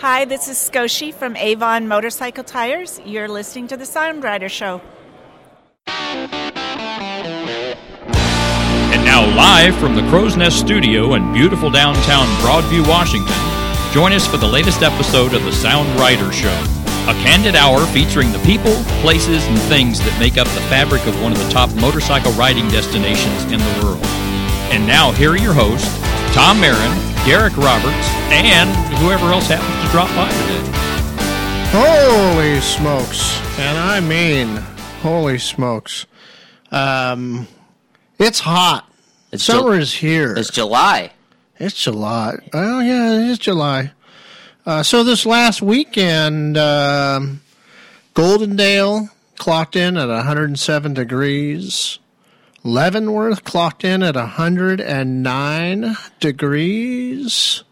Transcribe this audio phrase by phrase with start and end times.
[0.00, 3.00] Hi, this is Scoshi from Avon Motorcycle Tires.
[3.04, 4.80] You're listening to the Sound Rider Show.
[5.88, 6.14] And
[9.04, 13.34] now, live from the Crow's Nest Studio in beautiful downtown Broadview, Washington,
[13.92, 16.56] join us for the latest episode of the Sound Rider Show.
[17.08, 21.20] A candid hour featuring the people, places, and things that make up the fabric of
[21.20, 23.98] one of the top motorcycle riding destinations in the world.
[24.70, 25.92] And now, here are your hosts,
[26.32, 30.62] Tom Mehren, Derek Roberts, and whoever else happens to drop by today.
[31.70, 33.38] Holy smokes.
[33.58, 34.56] And I mean,
[35.02, 36.06] holy smokes.
[36.70, 37.46] Um,
[38.18, 38.90] it's hot.
[39.30, 40.32] It's Summer Ju- is here.
[40.38, 41.12] It's July.
[41.58, 42.36] It's July.
[42.54, 43.92] Oh, yeah, it is July.
[44.64, 47.42] Uh, so this last weekend, um,
[48.14, 51.98] Goldendale clocked in at 107 degrees.
[52.64, 57.62] Leavenworth clocked in at 109 degrees.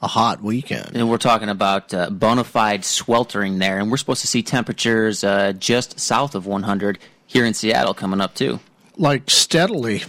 [0.00, 0.96] A hot weekend.
[0.96, 3.80] And we're talking about uh, bona fide sweltering there.
[3.80, 8.20] And we're supposed to see temperatures uh, just south of 100 here in Seattle coming
[8.20, 8.60] up, too.
[8.96, 10.04] Like steadily.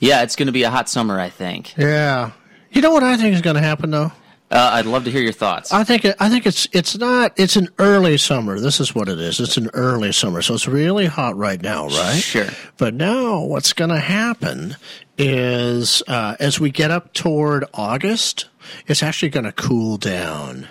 [0.00, 1.76] Yeah, it's going to be a hot summer, I think.
[1.76, 2.32] Yeah.
[2.72, 4.10] You know what I think is going to happen, though?
[4.52, 5.72] Uh, I'd love to hear your thoughts.
[5.72, 8.60] I think I think it's it's not it's an early summer.
[8.60, 9.40] This is what it is.
[9.40, 12.20] It's an early summer, so it's really hot right now, right?
[12.20, 12.48] Sure.
[12.76, 14.76] But now, what's going to happen
[15.16, 18.50] is uh, as we get up toward August,
[18.86, 20.68] it's actually going to cool down,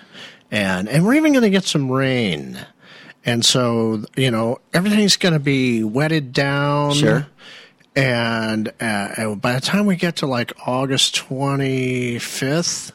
[0.48, 2.64] and and we're even going to get some rain,
[3.24, 6.92] and so you know everything's going to be wetted down.
[6.92, 7.26] Sure.
[7.96, 12.92] And uh, by the time we get to like August twenty fifth.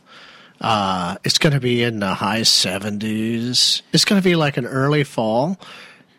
[0.60, 3.82] Uh, it's going to be in the high 70s.
[3.94, 5.60] It's going to be like an early fall,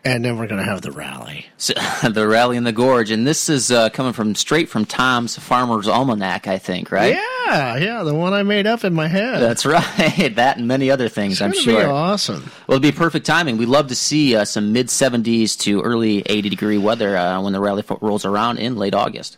[0.05, 1.45] and then we're going to have the rally.
[1.57, 1.73] So,
[2.09, 3.11] the rally in the gorge.
[3.11, 7.15] And this is uh, coming from straight from Tom's Farmer's Almanac, I think, right?
[7.15, 9.41] Yeah, yeah, the one I made up in my head.
[9.41, 10.35] That's right.
[10.35, 11.81] that and many other things, it's I'm sure.
[11.81, 12.49] Be awesome.
[12.67, 13.57] Well, it'd be perfect timing.
[13.57, 17.51] We'd love to see uh, some mid 70s to early 80 degree weather uh, when
[17.51, 19.37] the rally rolls around in late August.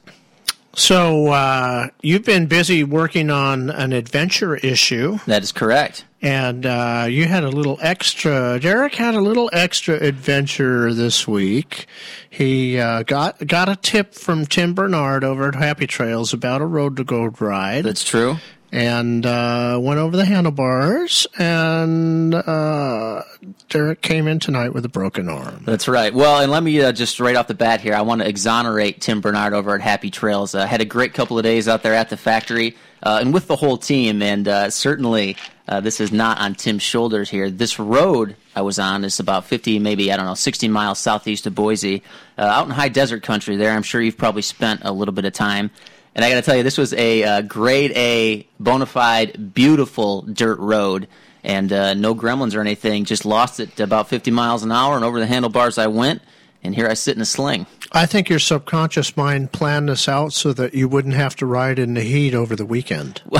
[0.73, 6.05] So uh, you've been busy working on an adventure issue, That is correct.
[6.21, 8.57] and uh, you had a little extra.
[8.59, 11.87] Derek had a little extra adventure this week.
[12.29, 16.65] He uh, got got a tip from Tim Bernard over at Happy Trails about a
[16.65, 17.83] road to gold ride.
[17.83, 18.37] That's true.
[18.71, 21.27] And uh, went over the handlebars.
[21.37, 23.23] And uh,
[23.69, 25.63] Derek came in tonight with a broken arm.
[25.65, 26.13] That's right.
[26.13, 29.01] Well, and let me uh, just right off the bat here, I want to exonerate
[29.01, 30.55] Tim Bernard over at Happy Trails.
[30.55, 33.47] Uh, had a great couple of days out there at the factory uh, and with
[33.47, 35.35] the whole team, and uh, certainly
[35.81, 37.49] this is not on Tim's shoulders here.
[37.49, 41.47] This road I was on is about 50, maybe, I don't know, 60 miles southeast
[41.47, 42.03] of Boise,
[42.37, 43.71] out in high desert country there.
[43.71, 45.71] I'm sure you've probably spent a little bit of time.
[46.13, 50.23] And I got to tell you, this was a uh, grade A, bona fide, beautiful
[50.23, 51.07] dirt road.
[51.43, 53.05] And uh, no gremlins or anything.
[53.05, 56.21] Just lost it about 50 miles an hour, and over the handlebars I went.
[56.63, 57.65] And here I sit in a sling.
[57.91, 61.79] I think your subconscious mind planned this out so that you wouldn't have to ride
[61.79, 63.21] in the heat over the weekend.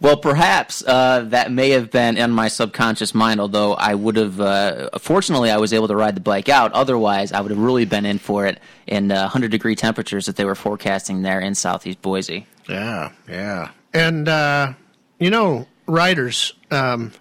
[0.00, 4.40] Well, perhaps uh, that may have been in my subconscious mind, although I would have,
[4.40, 6.72] uh, fortunately, I was able to ride the bike out.
[6.72, 10.36] Otherwise, I would have really been in for it in uh, 100 degree temperatures that
[10.36, 12.46] they were forecasting there in southeast Boise.
[12.68, 13.70] Yeah, yeah.
[13.92, 14.74] And, uh,
[15.18, 17.12] you know, riders um,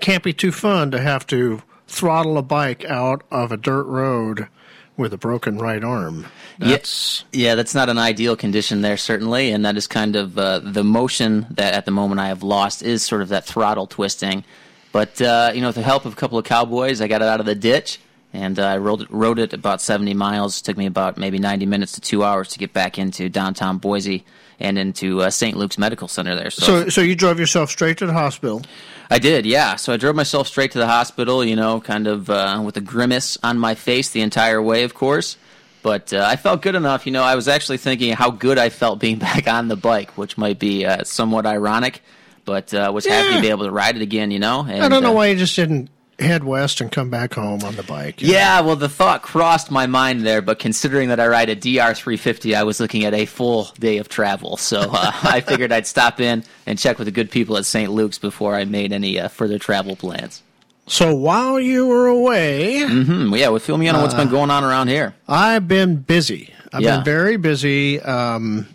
[0.00, 4.48] can't be too fun to have to throttle a bike out of a dirt road
[4.96, 6.26] with a broken right arm.
[6.58, 7.24] That's.
[7.32, 10.84] Yeah, that's not an ideal condition there, certainly, and that is kind of uh, the
[10.84, 14.44] motion that at the moment I have lost is sort of that throttle twisting.
[14.92, 17.28] But uh, you know, with the help of a couple of cowboys, I got it
[17.28, 17.98] out of the ditch
[18.32, 20.60] and uh, I rode it, rode it about 70 miles.
[20.60, 23.78] It took me about maybe 90 minutes to two hours to get back into downtown
[23.78, 24.24] Boise
[24.58, 25.56] and into uh, St.
[25.56, 26.50] Luke's Medical Center there.
[26.50, 28.62] So, so you drove yourself straight to the hospital.
[29.10, 29.76] I did, yeah.
[29.76, 32.80] So I drove myself straight to the hospital, you know, kind of uh, with a
[32.80, 35.36] grimace on my face the entire way, of course.
[35.82, 37.22] But uh, I felt good enough, you know.
[37.22, 40.58] I was actually thinking how good I felt being back on the bike, which might
[40.58, 42.02] be uh, somewhat ironic,
[42.44, 44.60] but uh, was happy to be able to ride it again, you know.
[44.60, 47.62] And, I don't know uh, why you just didn't head west and come back home
[47.62, 48.22] on the bike.
[48.22, 48.32] you know?
[48.34, 52.54] Yeah, well, the thought crossed my mind there, but considering that I ride a DR350,
[52.56, 54.56] I was looking at a full day of travel.
[54.56, 54.88] So uh,
[55.22, 57.90] I figured I'd stop in and check with the good people at St.
[57.92, 60.42] Luke's before I made any uh, further travel plans.
[60.86, 64.50] So while you were away, mm-hmm, yeah, well, fill me in on what's been going
[64.50, 65.14] on around here.
[65.28, 66.54] I've been busy.
[66.72, 66.96] I've Yeah.
[66.96, 68.00] been very busy.
[68.00, 68.68] Um,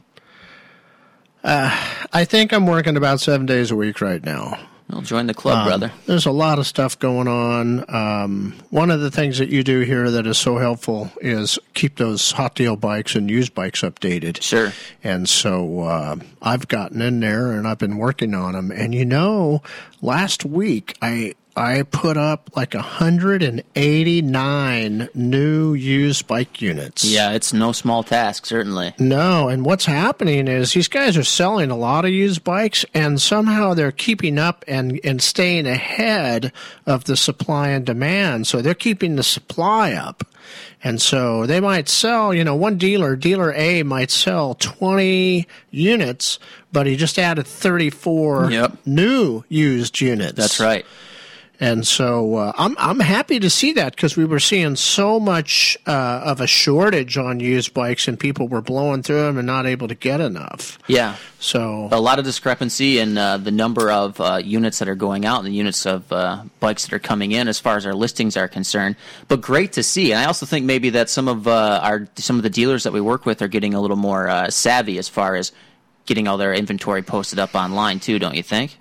[1.44, 1.76] uh,
[2.14, 4.60] I think I'm working about seven days a week right now.
[4.92, 5.92] Well, join the club, Um, brother.
[6.06, 7.86] There's a lot of stuff going on.
[7.94, 11.96] Um, one of the things that you do here that is so helpful is keep
[11.96, 14.42] those hot deal bikes and used bikes updated.
[14.42, 14.74] Sure.
[15.02, 18.70] And so uh, I've gotten in there and I've been working on them.
[18.70, 19.62] And you know,
[20.02, 27.04] last week I I put up like 189 new used bike units.
[27.04, 28.94] Yeah, it's no small task, certainly.
[28.98, 33.22] No, and what's happening is these guys are selling a lot of used bikes, and
[33.22, 36.52] somehow they're keeping up and, and staying ahead
[36.86, 38.48] of the supply and demand.
[38.48, 40.24] So they're keeping the supply up.
[40.84, 46.40] And so they might sell, you know, one dealer, dealer A might sell 20 units,
[46.72, 48.78] but he just added 34 Yep.
[48.86, 50.34] new used units.
[50.34, 50.86] That's right.
[51.62, 55.78] And so uh, I'm I'm happy to see that because we were seeing so much
[55.86, 59.68] uh, of a shortage on used bikes, and people were blowing through them and not
[59.68, 60.80] able to get enough.
[60.88, 61.18] Yeah.
[61.40, 65.24] So A lot of discrepancy in uh, the number of uh, units that are going
[65.24, 67.94] out and the units of uh, bikes that are coming in as far as our
[67.94, 68.96] listings are concerned.
[69.28, 70.12] But great to see.
[70.12, 72.94] And I also think maybe that some of uh, our some of the dealers that
[72.94, 75.52] we work with are getting a little more uh, savvy as far as
[76.08, 78.18] getting all their inventory posted up online too.
[78.18, 78.78] Don't you think?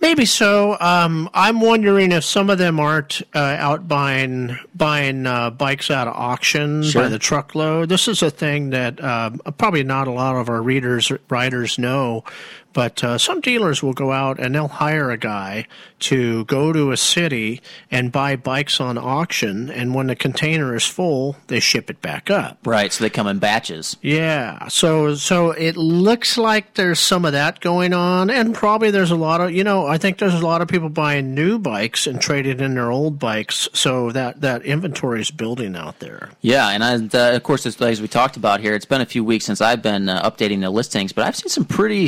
[0.00, 0.76] Maybe so.
[0.80, 6.08] Um, I'm wondering if some of them aren't uh, out buying buying uh, bikes out
[6.08, 7.02] of auction Sure.
[7.02, 7.88] by the truckload.
[7.88, 12.24] This is a thing that uh, probably not a lot of our readers riders know.
[12.72, 15.66] But uh, some dealers will go out and they'll hire a guy
[16.00, 20.86] to go to a city and buy bikes on auction, and when the container is
[20.86, 22.58] full, they ship it back up.
[22.64, 22.92] Right.
[22.92, 23.96] So they come in batches.
[24.02, 29.10] Yeah, so so it looks like there's some of that going on, and probably there's
[29.10, 32.06] a lot of you know I think there's a lot of people buying new bikes
[32.06, 36.30] and trading in their old bikes, so that that inventory is building out there.
[36.40, 39.24] Yeah, and I, uh, of course, as, we talked about here, it's been a few
[39.24, 42.06] weeks since I've been uh, updating the listings, but I've seen some pretty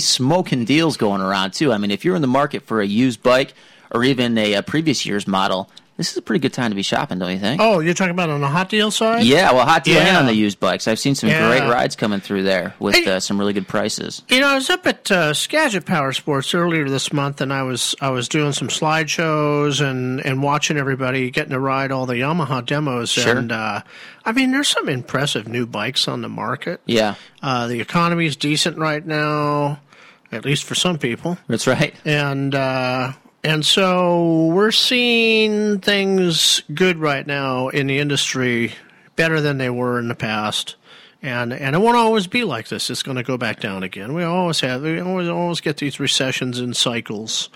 [0.64, 1.72] deals going around too.
[1.72, 3.54] I mean, if you're in the market for a used bike
[3.90, 6.82] or even a, a previous year's model, this is a pretty good time to be
[6.82, 7.60] shopping, don't you think?
[7.60, 9.24] Oh, you're talking about on the hot deal side?
[9.24, 10.88] Yeah, well, hot deal and on the used bikes.
[10.88, 11.46] I've seen some Yeah.
[11.46, 13.04] great rides coming through there with Hey.
[13.16, 14.22] uh, some really good prices.
[14.28, 17.62] You know, I was up at uh, Skagit Power Sports earlier this month, and I
[17.62, 22.14] was I was doing some slideshows and and watching everybody getting to ride all the
[22.14, 23.10] Yamaha demos.
[23.10, 23.36] Sure.
[23.36, 23.82] And uh,
[24.24, 26.80] I mean, there's some impressive new bikes on the market.
[26.86, 29.80] Yeah, Uh, the economy is decent right now,
[30.32, 31.94] at least for some people, that's right.
[32.04, 33.12] and uh,
[33.44, 38.72] and so we're seeing things good right now in the industry,
[39.16, 40.76] better than they were in the past.
[41.22, 42.90] And and it won't always be like this.
[42.90, 44.12] It's going to go back down again.
[44.14, 44.82] We always have.
[44.82, 47.48] We always always get these recessions and cycles.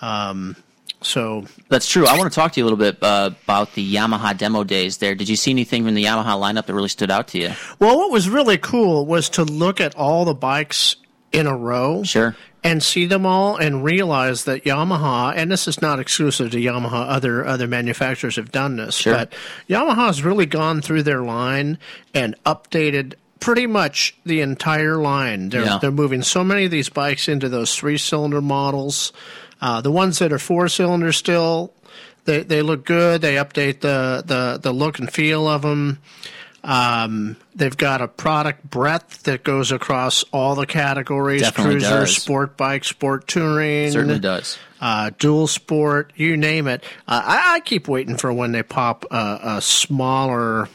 [0.00, 0.56] Um,
[1.02, 2.06] so That's true.
[2.06, 4.98] I want to talk to you a little bit uh, about the Yamaha demo days
[4.98, 5.14] there.
[5.14, 7.52] Did you see anything from the Yamaha lineup that really stood out to you?
[7.78, 10.96] Well, what was really cool was to look at all the bikes
[11.32, 12.02] in a row.
[12.02, 12.34] Sure.
[12.62, 17.08] And see them all and realize that Yamaha, and this is not exclusive to Yamaha,
[17.08, 19.14] other other manufacturers have done this, Sure.
[19.14, 19.32] but
[19.68, 21.78] Yamaha has really gone through their line
[22.12, 25.48] and updated pretty much the entire line.
[25.48, 25.78] They're Yeah.
[25.80, 29.12] they're moving so many of these bikes into those three cylinder models.
[29.62, 31.72] Uh, the ones that are four cylinder still,
[32.26, 33.22] they they look good.
[33.22, 35.98] They update the the the look and feel of them.
[36.62, 42.16] Um, they've got a product breadth that goes across all the categories: Definitely cruiser, does.
[42.16, 44.58] sport bike, sport touring, Certainly does.
[44.80, 46.84] uh, dual sport, you name it.
[47.08, 50.68] Uh, I, I keep waiting for when they pop uh, a smaller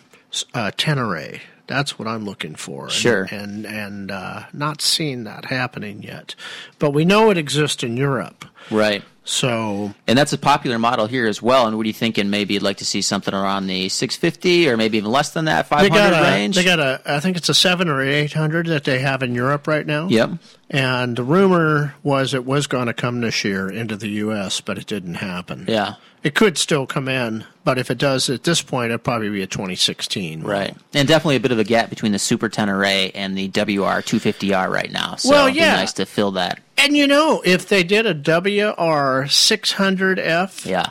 [0.53, 1.39] uh, Tenere.
[1.67, 2.83] That's what I'm looking for.
[2.85, 3.23] And- Sure.
[3.31, 6.35] and and uh, not seeing that happening yet,
[6.79, 8.45] but we know it exists in Europe.
[8.71, 9.03] Right.
[9.25, 11.66] So And that's a popular model here as well.
[11.68, 12.30] And what are you thinking?
[12.30, 15.64] Maybe you'd like to see something around the 650 or maybe even less than that,
[15.64, 16.56] they 500 got a range?
[16.56, 19.33] they got a I think it's a seven or eight hundred that they have in
[19.33, 20.07] Europe right now.
[20.07, 20.31] Yep.
[20.69, 24.78] And the rumor was it was going to come this year into the U.S., but
[24.78, 25.66] it didn't happen.
[25.68, 25.95] Yeah.
[26.25, 29.44] It could still come in, but if it does at this point, it'd probably be
[29.44, 30.41] a 2016.
[30.41, 30.75] Right.
[30.94, 34.91] And definitely a bit of a gap between the Super Tenere and the WR250R right
[34.91, 35.15] now.
[35.17, 35.75] So Well, it'd be yeah.
[35.75, 36.59] nice to fill that.
[36.79, 40.87] And you know, if they did a WR 600F, Yeah.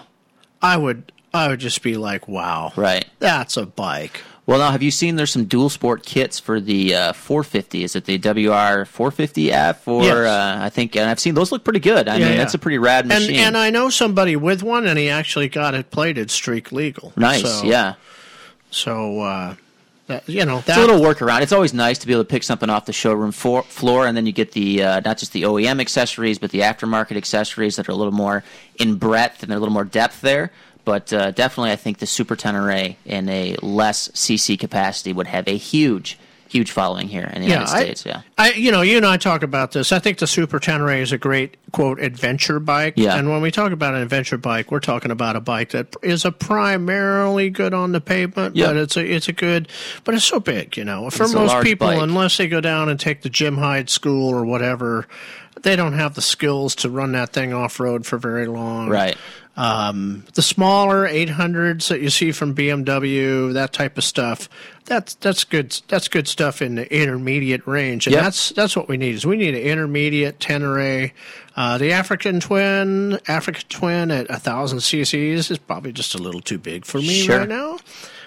[0.62, 3.04] I would I would just be like, wow, Right.
[3.18, 4.22] that's a bike.
[4.46, 7.82] Well, now, have you seen there's some dual sport kits for the uh, 450?
[7.82, 9.88] Is it the WR 450F?
[9.88, 10.14] Or Yes.
[10.16, 12.08] uh, I think, and I've seen those look pretty good.
[12.08, 12.38] I Yeah, mean, yeah.
[12.38, 13.36] that's a pretty rad And machine.
[13.36, 17.12] and I know somebody with one, and he actually got it plated streak legal.
[17.16, 17.94] nice, So- yeah.
[18.70, 19.54] So uh,
[20.08, 21.40] that, you know It's a little workaround.
[21.40, 24.14] It's always nice to be able to pick something off the showroom for, floor, and
[24.14, 27.88] then you get the uh, not just the OEM accessories, but the aftermarket accessories that
[27.88, 28.44] are a little more
[28.78, 30.50] in breadth and a little more depth there.
[30.84, 35.48] But uh, definitely, I think the Super Tenere in a less CC capacity would have
[35.48, 38.04] a huge, huge following here in the United I, States.
[38.06, 39.92] Yeah, I, you know, you and I talk about this.
[39.92, 42.94] I think the Super Tenere is a great quote adventure bike.
[42.96, 43.16] Yeah.
[43.16, 46.24] And when we talk about an adventure bike, we're talking about a bike that is
[46.26, 46.30] a
[46.74, 48.66] primarily good on the pavement, Yeah.
[48.66, 49.68] but it's a it's a good,
[50.04, 51.08] but it's so big, you know.
[51.10, 52.00] For It's most people, bike.
[52.02, 55.06] unless they go down and take the Jim Hyde school or whatever,
[55.62, 58.88] they don't have the skills to run that thing off road for very long.
[58.90, 59.16] right.
[59.56, 64.48] Um, the smaller 800s that you see from BMW, that type of stuff,
[64.84, 65.80] that's that's good.
[65.88, 68.22] That's good stuff in the intermediate range, and Yep.
[68.24, 69.14] that's that's what we need.
[69.14, 71.12] Is we need an intermediate Tenere.
[71.56, 76.58] Uh, the African Twin, African Twin at 1,000 cc's is probably just a little too
[76.58, 77.38] big for me Sure.
[77.38, 77.78] right now.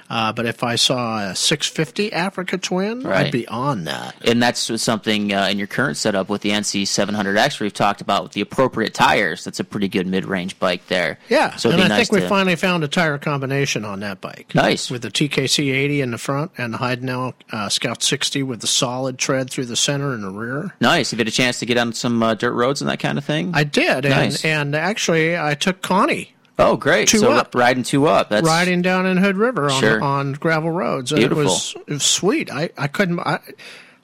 [0.09, 3.25] Uh, but if I saw a 650 Africa Twin, Right.
[3.27, 4.15] I'd be on that.
[4.27, 8.23] And that's something uh, in your current setup with the NC 700X we've talked about
[8.23, 9.43] with the appropriate tires.
[9.43, 11.19] That's a pretty good mid-range bike there.
[11.29, 14.21] Yeah, so and I nice think we to, finally found a tire combination on that
[14.21, 14.53] bike.
[14.55, 14.89] Nice.
[14.89, 18.67] with the TKC 80 in the front and the Heidenau uh, Scout 60 with the
[18.67, 20.73] solid tread through the center and the rear.
[20.79, 21.11] nice.
[21.11, 23.25] You've had a chance to get on some uh, dirt roads and that kind of
[23.25, 23.51] thing.
[23.53, 24.43] I did, Nice.
[24.45, 27.07] and and actually I took Connie oh, great!
[27.07, 27.53] Two so up.
[27.55, 28.29] riding two up.
[28.29, 30.01] That's riding down in Hood River on Sure.
[30.03, 31.11] on gravel roads.
[31.11, 31.41] And Beautiful.
[31.41, 32.51] It was it was sweet.
[32.51, 33.19] I I couldn't.
[33.19, 33.39] I,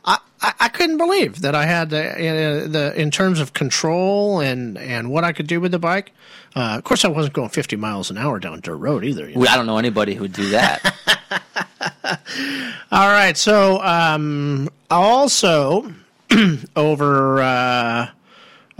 [0.05, 0.17] I,
[0.59, 5.09] I couldn't believe that I had the, uh, the in terms of control and, and
[5.09, 6.11] what I could do with the bike.
[6.53, 9.29] Uh, of course, I wasn't going 50 miles an hour down dirt road either.
[9.29, 9.45] you know.
[9.47, 10.93] I don't know anybody who would do that.
[12.91, 13.37] All right.
[13.37, 15.93] So, um, also
[16.75, 18.09] over uh,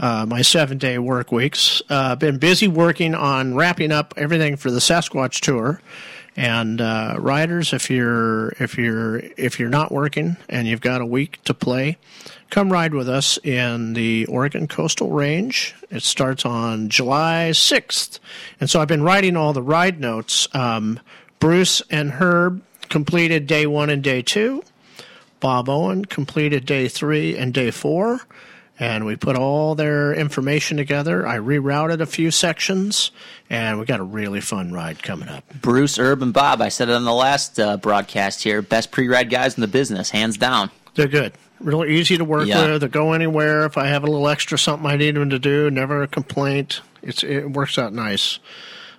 [0.00, 4.70] uh, my seven day work weeks, uh, been busy working on wrapping up everything for
[4.70, 5.80] the Sasquatch tour.
[6.36, 11.06] And uh, riders, if you're if you're if you're not working and you've got a
[11.06, 11.96] week to play,
[12.50, 15.74] come ride with us in the Oregon Coastal Range.
[15.90, 18.18] It starts on July sixth,
[18.58, 20.48] and so I've been writing all the ride notes.
[20.52, 20.98] Um,
[21.38, 24.64] Bruce and Herb completed day one and day two.
[25.38, 28.22] Bob Owen completed day three and day four,
[28.78, 31.26] and we put all their information together.
[31.26, 33.10] I rerouted a few sections,
[33.48, 35.44] and we got a really fun ride coming up.
[35.60, 36.60] Bruce, Herb, and Bob.
[36.60, 38.62] I said it on the last uh, broadcast here.
[38.62, 40.70] Best pre-ride guys in the business, hands down.
[40.94, 41.32] They're good.
[41.60, 42.72] Real easy to work Yeah.
[42.72, 42.82] with.
[42.82, 43.64] They go anywhere.
[43.64, 46.80] If I have a little extra something I need them to do, never a complaint.
[47.02, 48.38] It's it works out nice.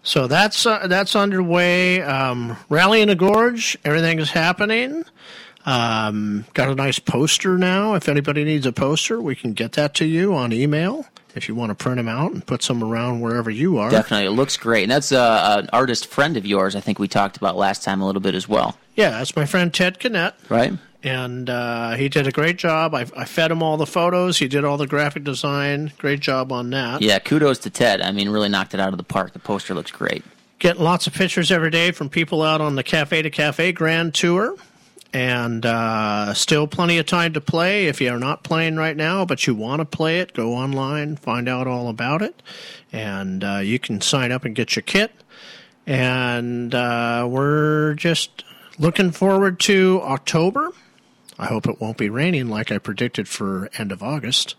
[0.03, 2.01] So that's uh, that's underway.
[2.01, 5.03] Um, Rally in the Gorge, everything is happening.
[5.66, 7.96] Um, got a nice poster now.
[7.96, 11.06] If anybody needs a poster, we can get that to you on email.
[11.34, 13.90] If you want to print them out and put some around wherever you are.
[13.90, 16.76] Definitely, it looks great, and that's uh, an artist friend of yours.
[16.78, 19.46] I think we talked about last time a little bit as well, Yeah, that's my
[19.46, 20.34] friend Ted Kinnett.
[20.50, 20.74] right?
[21.04, 22.96] and uh, he did a great job.
[22.96, 24.40] I, I fed him all the photos.
[24.40, 25.92] He did all the graphic design.
[26.00, 27.02] Great job on that.
[27.04, 28.02] Yeah, kudos to Ted.
[28.02, 29.34] I mean, really knocked it out of the park.
[29.34, 30.24] The poster looks great.
[30.58, 34.14] Getting lots of pictures every day from people out on the Cafe to Cafe Grand
[34.16, 34.56] Tour.
[35.16, 37.88] And uh, still plenty of time to play.
[37.88, 41.48] If you're not playing right now, but you want to play it, go online, find
[41.48, 42.44] out all about it.
[42.92, 45.14] And uh, you can sign up and get your kit.
[45.88, 48.44] And uh, we're just
[48.78, 50.74] looking forward to October.
[51.40, 54.56] I hope it won't be raining like I predicted for end of August.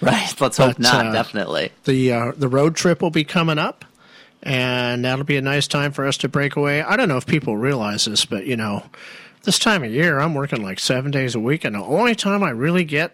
[0.00, 0.34] Right.
[0.40, 1.06] Let's hope not.
[1.06, 1.70] uh, definitely.
[1.84, 3.84] the uh, the road trip will be coming up,
[4.42, 6.82] and that'll be a nice time for us to break away.
[6.82, 8.82] I don't know if people realize this, but you know,
[9.42, 12.42] this time of year I'm working like seven days a week, and the only time
[12.42, 13.12] I really get,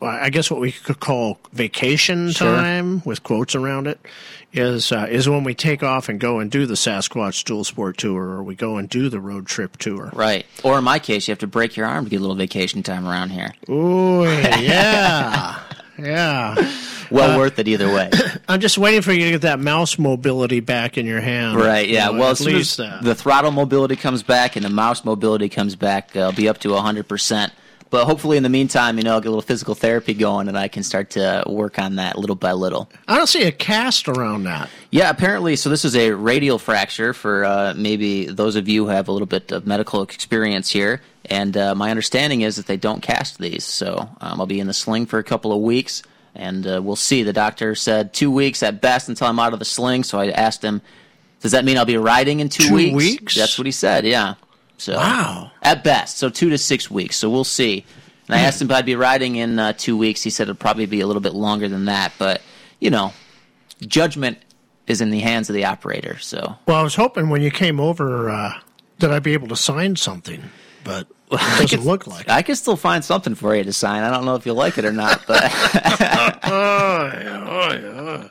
[0.00, 2.54] I guess, what we could call vacation Sure.
[2.56, 4.00] time with quotes around it,
[4.52, 7.98] is uh, is when we take off and go and do the Sasquatch Dual Sport
[7.98, 10.10] Tour, or we go and do the road trip tour.
[10.12, 10.44] Right.
[10.64, 12.82] Or in my case, you have to break your arm to get a little vacation
[12.82, 13.52] time around here.
[13.68, 15.58] Ooh, yeah,
[16.04, 16.54] yeah.
[17.10, 18.10] Well Uh, worth it either way.
[18.48, 21.58] I'm just waiting for you to get that mouse mobility back in your hand.
[21.58, 21.88] Right.
[21.88, 22.06] Yeah.
[22.08, 25.04] You know, well, as soon as uh, the throttle mobility comes back and the mouse
[25.04, 27.50] mobility comes back, uh, I'll be up to 100%.
[27.90, 30.56] But hopefully, in the meantime, you know, I'll get a little physical therapy going and
[30.56, 32.88] I can start to work on that little by little.
[33.08, 34.70] I don't see a cast around that.
[34.92, 35.56] Yeah, apparently.
[35.56, 39.12] So this is a radial fracture for uh, maybe those of you who have a
[39.12, 41.02] little bit of medical experience here.
[41.24, 43.64] And uh, my understanding is that they don't cast these.
[43.64, 46.02] So um, I'll be in the sling for a couple of weeks,
[46.34, 47.24] and uh, we'll see.
[47.24, 50.04] The doctor said two weeks at best until I'm out of the sling.
[50.04, 50.80] So I asked him,
[51.40, 53.34] "Does that mean I'll be riding in two, Two weeks?" weeks?
[53.34, 54.06] That's what he said.
[54.06, 54.34] Yeah.
[54.80, 55.50] So Wow.
[55.62, 57.16] at best, so two to six weeks.
[57.16, 57.84] So we'll see.
[58.28, 60.22] And I asked him if I'd be riding in uh, two weeks.
[60.22, 62.40] He said it'll probably be a little bit longer than that, but
[62.78, 63.12] you know,
[63.82, 64.38] judgment
[64.86, 66.18] is in the hands of the operator.
[66.18, 68.54] So Well, I was hoping when you came over uh,
[69.00, 70.42] that I'd be able to sign something,
[70.84, 72.26] but it doesn't look like.
[72.26, 72.30] it.
[72.30, 74.02] I can still find something for you to sign.
[74.02, 75.42] I don't know if you'll like it or not, but
[76.44, 77.72] Oh, yeah, oh,
[78.22, 78.28] yeah.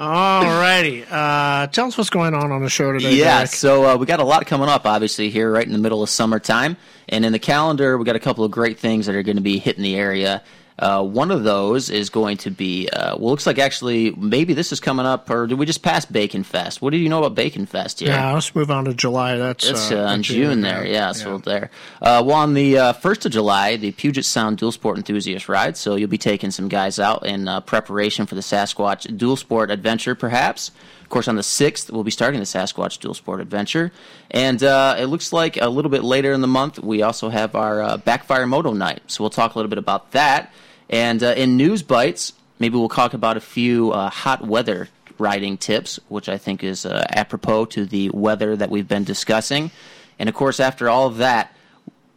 [0.00, 1.04] All righty.
[1.04, 3.16] Uh, tell us what's going on on the show today.
[3.16, 3.50] Yeah, Derek.
[3.50, 6.08] so uh, we got a lot coming up, obviously, here right in the middle of
[6.08, 6.78] summertime.
[7.10, 9.42] And in the calendar, we got a couple of great things that are going to
[9.42, 10.42] be hitting the area.
[10.80, 14.72] Uh, one of those is going to be, uh, well, looks like actually maybe this
[14.72, 16.80] is coming up, or did we just pass Bacon Fest?
[16.80, 18.08] What do you know about Bacon Fest here?
[18.08, 19.36] Yeah, let's move on to July.
[19.36, 21.12] That's It's uh, uh, in June there, yeah.
[21.12, 21.40] So Yeah.
[21.44, 21.70] there.
[22.00, 25.76] Uh, well, on the uh, first of July, the Puget Sound Dual Sport Enthusiast Ride.
[25.76, 29.70] So you'll be taking some guys out in uh, preparation for the Sasquatch Dual Sport
[29.70, 30.70] Adventure, perhaps.
[31.02, 33.92] Of course, on the sixth, we'll be starting the Sasquatch Dual Sport Adventure,
[34.30, 37.54] and uh, it looks like a little bit later in the month, we also have
[37.54, 39.02] our uh, Backfire Moto Night.
[39.08, 40.52] So we'll talk a little bit about that.
[40.90, 45.56] And uh, in news bites, maybe we'll talk about a few uh, hot weather riding
[45.56, 49.70] tips, which I think is uh, apropos to the weather that we've been discussing.
[50.18, 51.54] And of course, after all of that,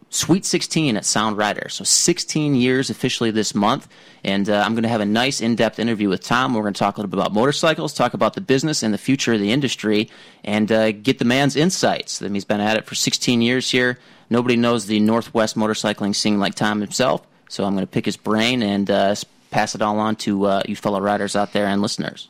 [0.10, 1.70] Sweet 16 at Sound Rider.
[1.70, 3.88] So 16 years officially this month.
[4.24, 6.54] And uh, I'm going to have a nice in depth interview with Tom.
[6.54, 9.00] We're going to talk a little bit about motorcycles, talk about the business and the
[9.00, 10.12] future of the industry,
[10.44, 12.22] and uh, get the man's insights.
[12.22, 13.98] I mean, he's been at it for 16 years here.
[14.30, 17.26] Nobody knows the Northwest motorcycling scene like Tom himself.
[17.54, 19.14] So I'm going to pick his brain and uh,
[19.52, 22.28] pass it all on to uh, you fellow riders out there and listeners.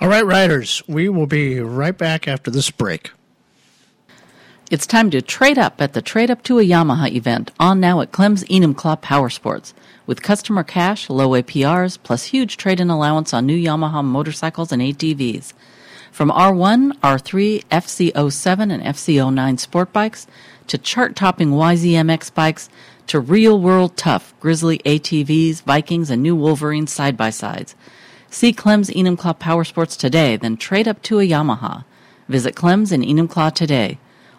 [0.00, 0.82] All right, riders.
[0.88, 3.12] We will be right back after this break.
[4.68, 8.00] It's time to trade up at the Trade Up to a Yamaha event on now
[8.00, 9.74] at Clem's Enumclaw Power Sports.
[10.06, 14.82] With customer cash, low APRs, plus huge trade in allowance on new Yamaha motorcycles and
[14.82, 15.52] ATVs.
[16.10, 20.26] From R1, R3, FZ07, and FZ09 sport bikes,
[20.66, 22.68] to chart topping YZMX bikes,
[23.06, 27.74] to real world tough Grizzly ATVs, Vikings, and new Wolverine side by sides.
[28.30, 31.84] See Clem's Enumclaw Power Sports today, then trade up to a Yamaha.
[32.28, 33.98] Visit Clem's in Enumclaw today.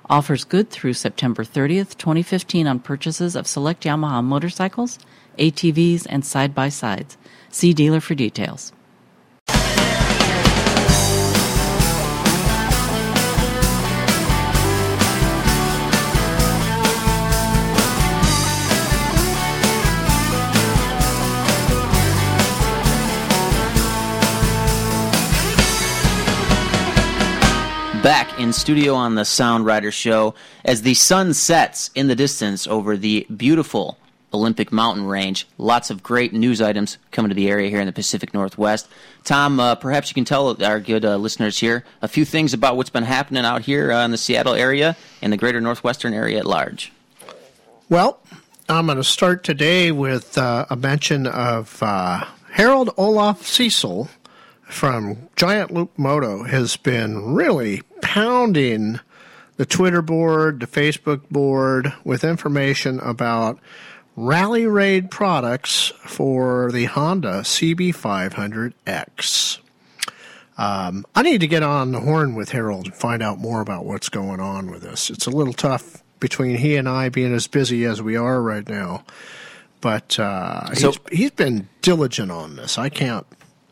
[0.09, 5.00] Offers good through September 30th, 2015 on purchases of select Yamaha motorcycles,
[5.38, 7.17] ATVs, and side by sides.
[7.50, 8.74] See dealer for details.
[28.08, 30.34] Back in studio on the Sound Rider Show
[30.64, 33.98] as the sun sets in the distance over the beautiful
[34.34, 35.46] Olympic mountain range.
[35.58, 38.88] Lots of great news items coming to the area here in the Pacific Northwest.
[39.26, 42.78] Tom, uh, perhaps you can tell our good uh, listeners here a few things about
[42.78, 46.39] what's been happening out here uh, in the Seattle area and the greater Northwestern area
[46.39, 46.93] at large.
[47.89, 48.22] Well,
[48.70, 54.08] I'm going to start today with uh, a mention of uh, Harold Olaf Cecil
[54.67, 58.99] from Giant Loop Moto has been really pounding
[59.57, 63.60] the Twitter board, the Facebook board with information about
[64.15, 69.60] Rally Raid products for the Honda CB500X.
[70.57, 73.86] Um, I need to get on the horn with Harold and find out more about
[73.86, 75.10] what's going on with this.
[75.12, 78.67] It's a little tough between he and I being as busy as we are right
[78.67, 79.03] now.
[79.81, 82.79] But uh, So- he's, he's been diligent on this.
[82.79, 83.25] I can't.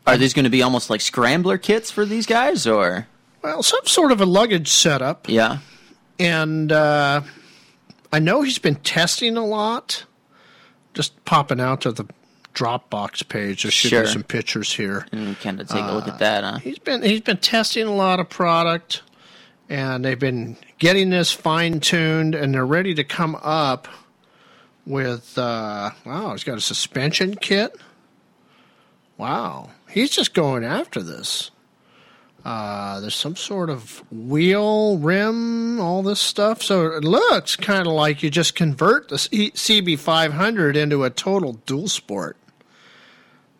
[0.06, 3.08] Are these going to be almost like scrambler kits for these guys, or
[3.46, 5.28] Well, some sort of a luggage setup.
[5.28, 5.58] yeah?
[6.18, 7.20] And uh,
[8.12, 10.04] I know he's been testing a lot.
[10.94, 12.06] Just popping out to the
[12.54, 13.62] Dropbox page.
[13.62, 14.02] There should Sure.
[14.02, 15.06] be some pictures here.
[15.12, 16.58] And kind of take a look at that, huh?
[16.58, 19.02] He's been he's been testing a lot of product,
[19.68, 23.86] and they've been getting this fine tuned, and they're ready to come up
[24.86, 25.38] with.
[25.38, 27.76] Uh, wow, he's got a suspension kit.
[29.18, 31.52] Wow, he's just going after this.
[32.46, 36.62] Uh, there's some sort of wheel, rim, all this stuff.
[36.62, 41.88] So it looks kind of like you just convert the CB500 into a total dual
[41.88, 42.36] sport.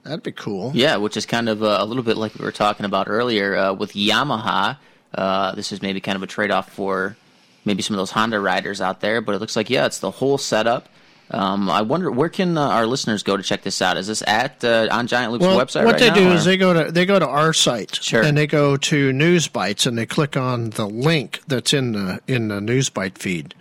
[0.05, 0.70] That'd be cool.
[0.72, 3.57] Yeah, which is kind of uh, a little bit like we were talking about earlier
[3.57, 4.79] uh, with Yamaha.
[5.12, 7.16] Uh, this is maybe kind of a trade off for
[7.64, 10.12] maybe some of those Honda riders out there, but it looks like, yeah, it's the
[10.12, 10.88] whole setup.
[11.31, 13.97] Um, I wonder where can uh, our listeners go to check this out?
[13.97, 15.85] Is this at uh, on Giant Loop's Well, website?
[15.85, 17.97] what right they now, do or- is they go to they go to our site
[17.97, 18.23] Sure.
[18.23, 22.21] and they go to News Bites and they click on the link that's in the
[22.29, 23.55] in the News Bite feed.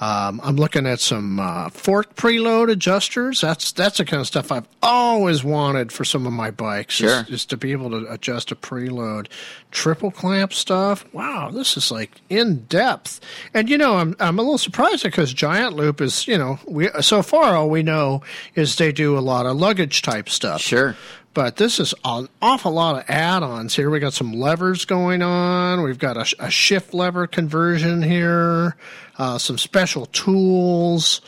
[0.00, 3.40] Um, I'm looking at some uh, fork preload adjusters.
[3.40, 6.94] That's that's the kind of stuff I've always wanted for some of my bikes.
[6.94, 7.20] Sure.
[7.22, 9.28] is, is to be able to adjust a preload,
[9.70, 11.04] triple clamp stuff.
[11.14, 13.20] Wow, this is like in depth.
[13.52, 16.88] And you know, I'm I'm a little surprised because Giant Loop is you know we
[17.00, 18.22] so far all we know
[18.54, 20.60] is they do a lot of luggage type stuff.
[20.60, 20.96] Sure.
[21.34, 23.90] But this is an awful lot of add-ons here.
[23.90, 25.82] We got some levers going on.
[25.82, 28.76] We've got a, a shift lever conversion here.
[29.18, 31.20] Uh, some special tools.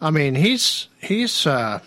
[0.00, 1.78] I mean, he's he's uh,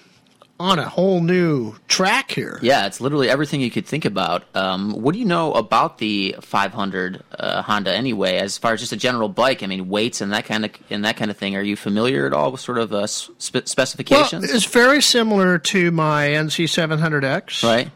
[0.58, 2.58] on a whole new track here.
[2.62, 4.44] Yeah, it's literally everything you could think about.
[4.56, 8.94] Um, what do you know about the 500 uh, Honda anyway, as far as just
[8.94, 9.64] a general bike?
[9.64, 11.56] I mean, weights and that kind of and that kind of thing.
[11.58, 14.50] Are you familiar at all with sort of uh, spe- Well, specifications?
[14.50, 17.62] it's very similar to my NC 700X.
[17.64, 17.92] right.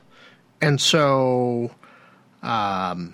[0.61, 1.71] And so,
[2.43, 3.13] um,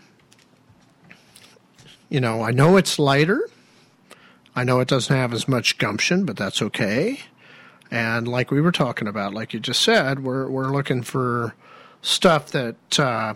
[2.10, 3.48] you know, I know it's lighter.
[4.56, 7.20] I know it doesn't have as much gumption, but that's okay.
[7.92, 11.54] And like we were talking about, like you just said, we're we're looking for
[12.02, 13.34] stuff that uh,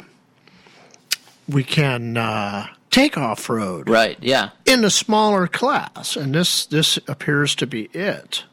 [1.47, 4.17] we can uh, take off road Right.
[4.21, 4.49] Yeah.
[4.65, 8.43] in a smaller class, and this this appears to be it,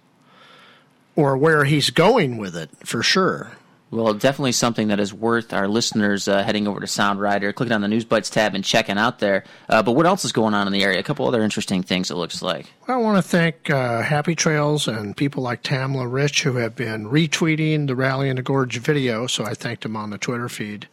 [1.16, 3.52] or where he's going with it for sure.
[3.96, 7.72] Well, definitely something that is worth our listeners uh, heading over to Sound Rider, clicking
[7.72, 9.44] on the News Bites tab, and checking out there.
[9.70, 10.98] Uh, but what else is going on in the area?
[10.98, 12.10] A couple other interesting things.
[12.10, 12.70] It looks like.
[12.86, 17.06] I want to thank uh, Happy Trails and people like Tamla Rich who have been
[17.06, 19.26] retweeting the Rally in the Gorge video.
[19.26, 20.88] So I thanked them on the Twitter feed.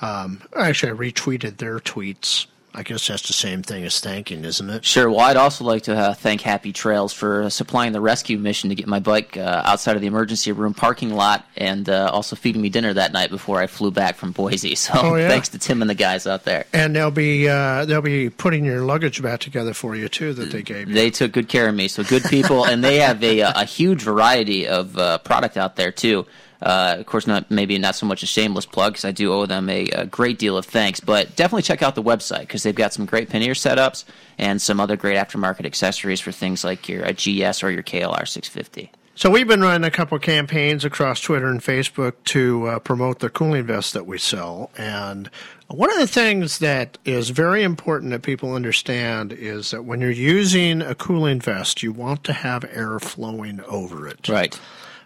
[0.00, 2.46] Um, actually, I retweeted their tweets.
[2.74, 4.84] I guess that's the same thing as thanking, isn't it?
[4.84, 5.10] Sure.
[5.10, 8.70] Well, I'd also like to uh, thank Happy Trails for uh, supplying the rescue mission
[8.70, 12.34] to get my bike uh, outside of the emergency room parking lot, and uh, also
[12.34, 14.74] feeding me dinner that night before I flew back from Boise.
[14.82, 15.28] So Oh, yeah.
[15.28, 16.64] thanks to Tim and the guys out there.
[16.72, 20.50] And they'll be uh, they'll be putting your luggage back together for you too that
[20.50, 20.94] they gave you.
[20.94, 21.88] They took good care of me.
[21.88, 25.92] So good people, and they have a, a huge variety of uh, product out there
[25.92, 26.26] too.
[26.62, 29.46] Uh, of course, not maybe not so much a shameless plug because I do owe
[29.46, 31.00] them a, a great deal of thanks.
[31.00, 34.04] But definitely check out the website because they've got some great pannier setups
[34.38, 38.92] and some other great aftermarket accessories for things like your GS or your KLR 650.
[39.14, 43.18] So we've been running a couple of campaigns across Twitter and Facebook to uh, promote
[43.18, 44.70] the cooling vest that we sell.
[44.78, 45.30] And
[45.68, 50.10] one of the things that is very important that people understand is that when you're
[50.10, 54.28] using a cooling vest, you want to have air flowing over it.
[54.28, 54.58] Right.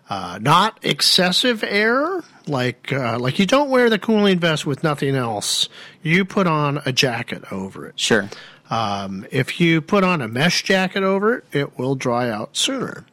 [0.08, 5.16] Uh, not excessive air, like uh, like you don't wear the cooling vest with nothing
[5.16, 5.68] else.
[6.00, 7.98] You put on a jacket over it.
[7.98, 8.28] Sure.
[8.70, 13.04] Um, if you put on a mesh jacket over it, it will dry out sooner.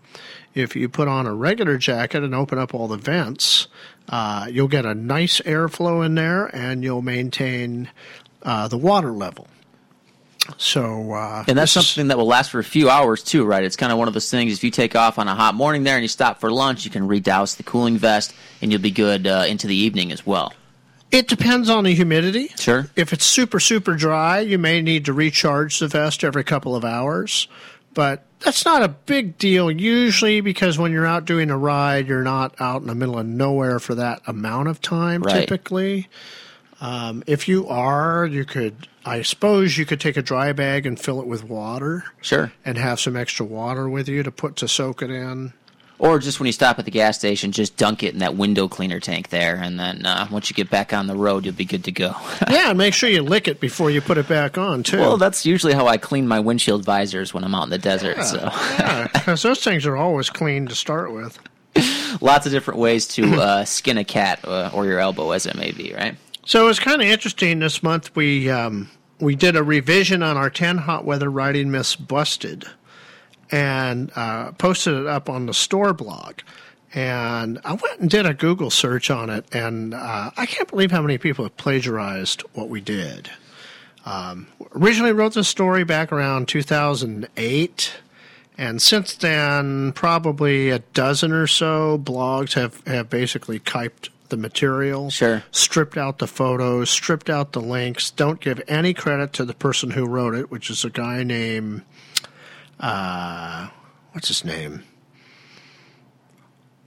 [0.53, 3.67] If you put on a regular jacket and open up all the vents,
[4.09, 7.89] uh, you'll get a nice airflow in there and you'll maintain
[8.43, 9.47] uh, the water level.
[10.57, 13.63] So, uh, And that's something that will last for a few hours too, right?
[13.63, 14.53] It's kind of one of those things.
[14.53, 16.91] If you take off on a hot morning there and you stop for lunch, you
[16.91, 20.53] can redouse the cooling vest, and you'll be good uh, into the evening as well.
[21.11, 22.49] It depends on the humidity.
[22.57, 22.87] Sure.
[22.95, 26.83] If it's super, super dry, you may need to recharge the vest every couple of
[26.83, 27.47] hours.
[27.93, 32.23] But that's not a big deal usually because when you're out doing a ride, you're
[32.23, 35.41] not out in the middle of nowhere for that amount of time Right.
[35.41, 36.07] typically.
[36.81, 40.99] Um, if you are, you could, I suppose, you could take a dry bag and
[40.99, 42.51] fill it with water Sure.
[42.63, 45.53] and have some extra water with you to put to soak it in.
[45.99, 48.67] Or just when you stop at the gas station, just dunk it in that window
[48.67, 51.63] cleaner tank there, and then uh, once you get back on the road, you'll be
[51.65, 52.13] good to go.
[52.49, 54.97] yeah, make sure you lick it before you put it back on too.
[54.99, 58.21] well, that's usually how I clean my windshield visors when I'm out in the desert.
[58.23, 61.39] So yeah, because those things are always clean to start with.
[62.21, 65.55] lots of different ways to uh, skin a cat uh, or your elbow, as it
[65.55, 66.15] may be, right?
[66.45, 68.13] So it was kind of interesting this month.
[68.15, 72.65] We um, we did a revision on our ten hot weather riding myths busted,
[73.49, 76.39] and uh, posted it up on the store blog.
[76.93, 80.91] And I went and did a Google search on it, and uh, I can't believe
[80.91, 83.31] how many people have plagiarized what we did.
[84.05, 87.93] Um, originally wrote the story back around 2008,
[88.57, 95.11] and since then, probably a dozen or so blogs have, have basically typed the material,
[95.11, 95.43] Sure.
[95.51, 99.91] stripped out the photos, stripped out the links, don't give any credit to the person
[99.91, 101.83] who wrote it, which is a guy named,
[102.79, 103.67] uh,
[104.11, 104.83] what's his name?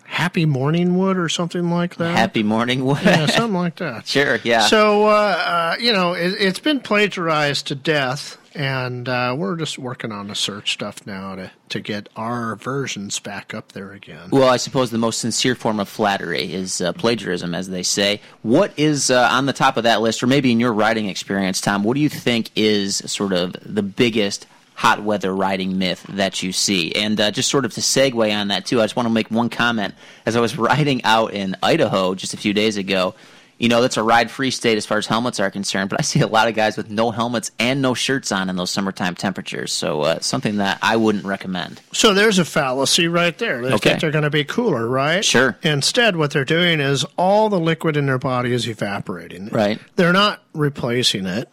[0.05, 2.17] Happy Morning Wood or something like that.
[2.17, 2.99] Happy morning, Wood.
[3.05, 4.07] yeah, something like that.
[4.09, 4.61] sure, yeah.
[4.63, 9.79] So, uh, uh, you know, it, it's been plagiarized to death, and uh, we're just
[9.79, 14.31] working on the search stuff now to, to get our versions back up there again.
[14.31, 18.23] Well, I suppose the most sincere form of flattery is uh, plagiarism, as they say.
[18.41, 21.61] What is uh, on the top of that list, or maybe in your writing experience,
[21.61, 21.85] Tom?
[21.85, 26.51] What do you think is sort of the biggest hot weather riding myth that you
[26.51, 26.95] see?
[26.95, 29.31] And uh, just sort of to segue on that too, I just want to make
[29.31, 29.95] one comment.
[30.25, 33.15] As I was riding out in Idaho just a few days ago,
[33.59, 36.21] you know that's a ride-free state as far as helmets are concerned, but I see
[36.21, 39.73] a lot of guys with no helmets and no shirts on in those summertime temperatures.
[39.73, 41.81] So uh, something that I wouldn't recommend.
[41.93, 43.63] So there's a fallacy right there.
[43.63, 43.91] They Okay.
[43.91, 45.25] think they're going to be cooler, right?
[45.25, 45.57] Sure.
[45.63, 49.49] Instead, what they're doing is all the liquid in their body is evaporating.
[49.49, 49.81] Right.
[49.97, 51.49] They're not replacing it.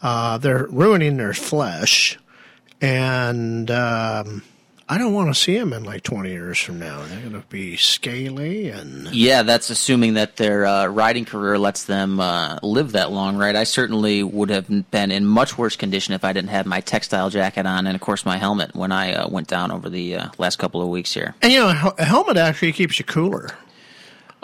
[0.00, 2.18] Uh, they're ruining their flesh,
[2.80, 4.42] and um,
[4.92, 7.02] I don't want to see them in like 20 years from now.
[7.06, 9.08] They're going to be scaly and.
[9.14, 13.56] Yeah, that's assuming that their uh, riding career lets them uh, live that long, right?
[13.56, 17.30] I certainly would have been in much worse condition if I didn't have my textile
[17.30, 20.28] jacket on and, of course, my helmet when I uh, went down over the uh,
[20.36, 21.34] last couple of weeks here.
[21.40, 23.48] And you know, a a helmet actually keeps you cooler.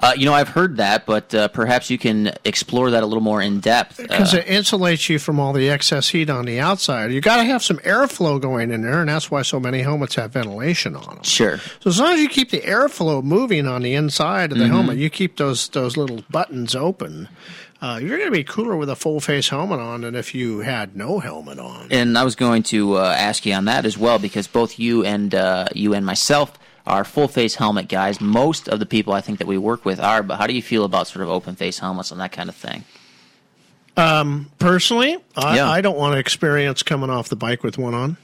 [0.01, 3.23] Uh, you know, I've heard that, but uh, perhaps you can explore that a little
[3.23, 3.97] more in depth.
[3.97, 7.11] because Uh, it insulates you from all the excess heat on the outside.
[7.13, 10.15] You got to have some airflow going in there, and that's why so many helmets
[10.15, 11.25] have ventilation on them.
[11.25, 11.59] sure.
[11.81, 14.99] So as long as you keep the airflow moving on the inside of the helmet,
[14.99, 17.29] you keep those those little buttons open.
[17.81, 20.61] Uh, you're going to be cooler with a full face helmet on than if you
[20.61, 21.87] had no helmet on.
[21.93, 25.05] And I was going to uh, ask you on that as well because both you
[25.05, 26.53] and uh, you and myself
[26.89, 28.21] are full face helmet guys.
[28.21, 30.23] Most of the people I think that we work with are.
[30.23, 32.55] But how do you feel about sort of open face helmets and that kind of
[32.57, 32.85] thing?
[33.97, 35.69] Um, Personally, I, Yeah.
[35.71, 38.17] I don't want to experience coming off the bike with one on.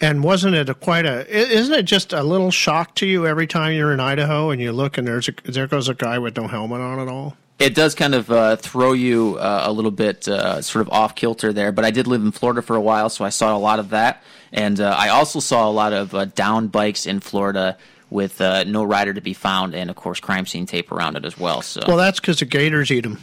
[0.00, 1.26] And wasn't it a quite a?
[1.28, 4.70] Isn't it just a little shock to you every time you're in Idaho and you
[4.72, 7.36] look and there's a there goes a guy with no helmet on at all?
[7.58, 11.14] It does kind of uh, throw you uh, a little bit uh, sort of off
[11.16, 13.58] kilter there, but I did live in Florida for a while, so I saw a
[13.58, 14.22] lot of that.
[14.52, 17.76] And uh, I also saw a lot of uh, down bikes in Florida
[18.10, 21.24] with uh, no rider to be found, and of course, crime scene tape around it
[21.24, 21.60] as well.
[21.62, 23.20] So Well, that's because the gators eat them.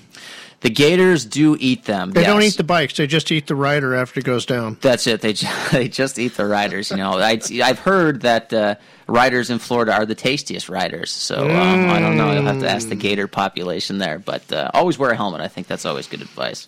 [0.62, 2.12] the gators do eat them.
[2.12, 4.78] They don't eat the bikes; they just eat the rider after it goes down.
[4.82, 5.22] That's it.
[5.22, 6.92] They ju- they just eat the riders.
[6.92, 8.76] You know, I, I've heard that uh,
[9.08, 11.12] riders in Florida are the tastiest riders.
[11.12, 12.34] So um, I don't know.
[12.34, 14.20] You'll have to ask the gator population there.
[14.20, 15.42] But uh, always wear a helmet.
[15.42, 16.68] I think that's always good advice.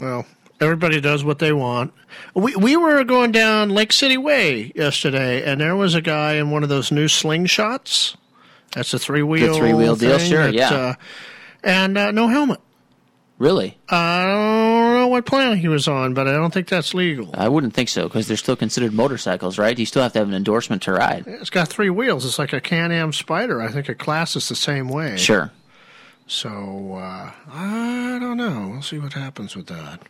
[0.00, 0.26] Well,
[0.60, 1.92] everybody does what they want.
[2.34, 6.50] We we were going down Lake City Way yesterday, and there was a guy in
[6.50, 8.16] one of those new slingshots.
[8.74, 10.74] That's a three wheel The three-wheel deal, sure, yeah.
[10.74, 10.94] Uh,
[11.62, 12.60] and uh, no helmet.
[13.38, 17.30] Really, I don't know what planet he was on, but I don't think that's legal.
[17.34, 19.78] I wouldn't think so because they're still considered motorcycles, right?
[19.78, 21.24] You still have to have an endorsement to ride.
[21.26, 22.24] It's got three wheels.
[22.24, 23.62] It's like a Can-Am Spyder.
[23.62, 25.18] I think it classes the same way.
[25.18, 25.50] Sure.
[26.26, 28.70] So uh, I don't know.
[28.72, 30.00] We'll see what happens with that.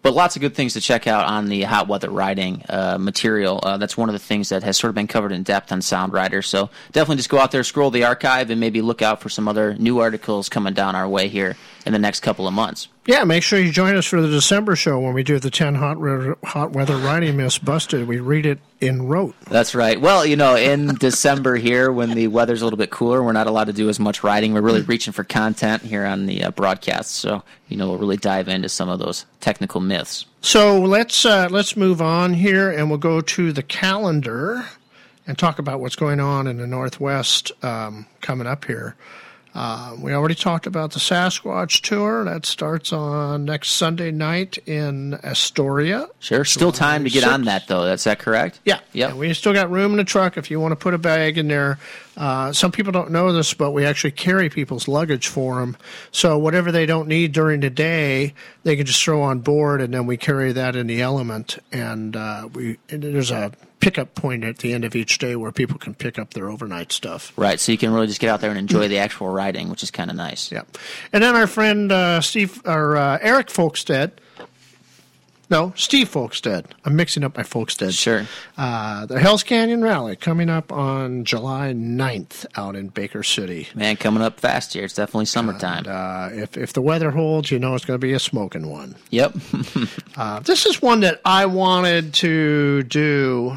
[0.00, 3.60] But lots of good things to check out on the hot weather riding uh, material.
[3.62, 5.82] Uh, that's one of the things that has sort of been covered in depth on
[5.82, 6.40] Sound Rider.
[6.40, 9.48] So definitely just go out there, scroll the archive, and maybe look out for some
[9.48, 12.88] other new articles coming down our way here in the next couple of months.
[13.06, 15.76] Yeah, make sure you join us for the December show when we do the 10
[15.76, 18.06] hot, re- hot weather riding myths busted.
[18.06, 19.34] We read it in rote.
[19.46, 19.98] That's right.
[19.98, 23.46] Well, you know, in December here, when the weather's a little bit cooler, we're not
[23.46, 24.52] allowed to do as much riding.
[24.52, 27.12] We're really reaching for content here on the uh, broadcast.
[27.12, 30.26] So, you know, we'll really dive into some of those technical myths.
[30.40, 34.64] So let's uh, let's move on here, and we'll go to the calendar
[35.26, 38.94] and talk about what's going on in the Northwest um, coming up here.
[39.54, 45.14] Uh, we already talked about the Sasquatch tour that starts on next Sunday night in
[45.24, 46.06] Astoria.
[46.20, 46.44] Sure.
[46.44, 47.84] Still time to get on that, though.
[47.84, 48.60] That's that correct?
[48.64, 49.10] Yeah, Yep.
[49.10, 51.38] And we still got room in the truck if you want to put a bag
[51.38, 51.78] in there.
[52.18, 55.76] Uh, some people don't know this, but we actually carry people's luggage for them.
[56.10, 59.94] So whatever they don't need during the day, they can just throw on board, and
[59.94, 61.58] then we carry that in the element.
[61.70, 65.52] And uh, we and there's a pickup point at the end of each day where
[65.52, 67.32] people can pick up their overnight stuff.
[67.36, 67.60] Right.
[67.60, 69.92] So you can really just get out there and enjoy the actual riding, which is
[69.92, 70.50] kind of nice.
[70.50, 70.62] Yeah,
[71.12, 74.10] and then our friend uh, Steve or uh, Eric Folkstead.
[75.50, 76.66] No, Steve Folkstead.
[76.84, 77.98] I'm mixing up my Folkstead.
[77.98, 78.26] Sure.
[78.58, 83.66] Uh, the Hells Canyon Rally coming up on July 9th out in Baker City.
[83.74, 84.84] Man, coming up fast here.
[84.84, 85.84] It's definitely summertime.
[85.88, 88.94] Uh, if, if the weather holds, you know it's going to be a smoking one.
[89.10, 89.34] yep.
[90.16, 93.56] Uh, this is one that I wanted to do.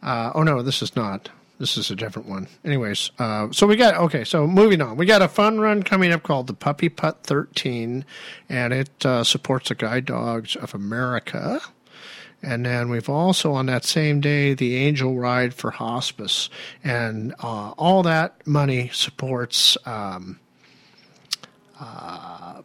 [0.00, 1.28] Uh, oh, no, this is not.
[1.58, 2.48] This is a different one.
[2.64, 4.98] Anyways, uh, so we got, okay, so moving on.
[4.98, 8.04] We got a fun run coming up called the Puppy Putt 13,
[8.48, 11.60] and it uh, supports the Guide Dogs of America.
[12.42, 16.50] And then we've also on that same day the Angel Ride for Hospice,
[16.84, 20.38] and uh, all that money supports um,
[21.80, 22.60] uh,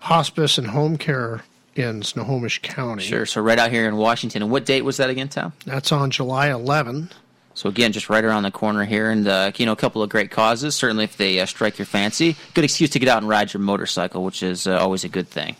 [0.00, 1.42] hospice and home care
[1.74, 3.02] in Snohomish County.
[3.02, 3.26] sure.
[3.26, 4.42] So right out here in Washington.
[4.42, 5.52] And what date was that again, Tom?
[5.64, 7.10] That's on July 11.
[7.56, 10.10] So again, just right around the corner here, and uh, you know, a couple of
[10.10, 10.74] great causes.
[10.74, 13.62] Certainly, if they uh, strike your fancy, good excuse to get out and ride your
[13.62, 15.56] motorcycle, which is uh, always a good thing.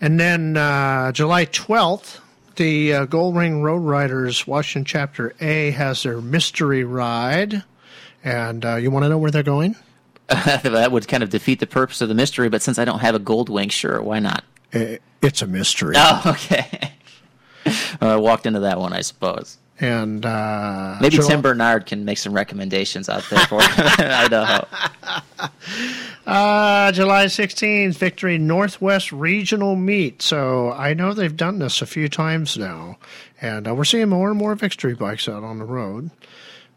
[0.00, 2.20] And then uh, July 12th,
[2.54, 7.64] the uh, Gold Wing Road Riders Washington Chapter A has their mystery ride.
[8.22, 9.74] And uh, you want to know where they're going?
[10.28, 12.48] that would kind of defeat the purpose of the mystery.
[12.48, 14.44] But since I don't have a gold wing, sure, why not?
[14.72, 15.96] It's a mystery.
[15.98, 16.92] Oh, okay.
[18.00, 19.58] I walked into that one, I suppose.
[19.80, 24.66] And uh, Maybe Tim Bernard can make some recommendations out there for Idaho.
[26.26, 30.22] Uh, July 16th, Victory Northwest Regional Meet.
[30.22, 32.96] So I know they've done this a few times now,
[33.42, 36.10] and uh, we're seeing more and more Victory bikes out on the road.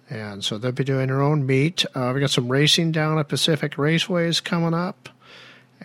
[0.10, 1.86] And so they'll be doing their own meet.
[1.96, 5.10] Uh, we got some racing down at Pacific Raceways coming up.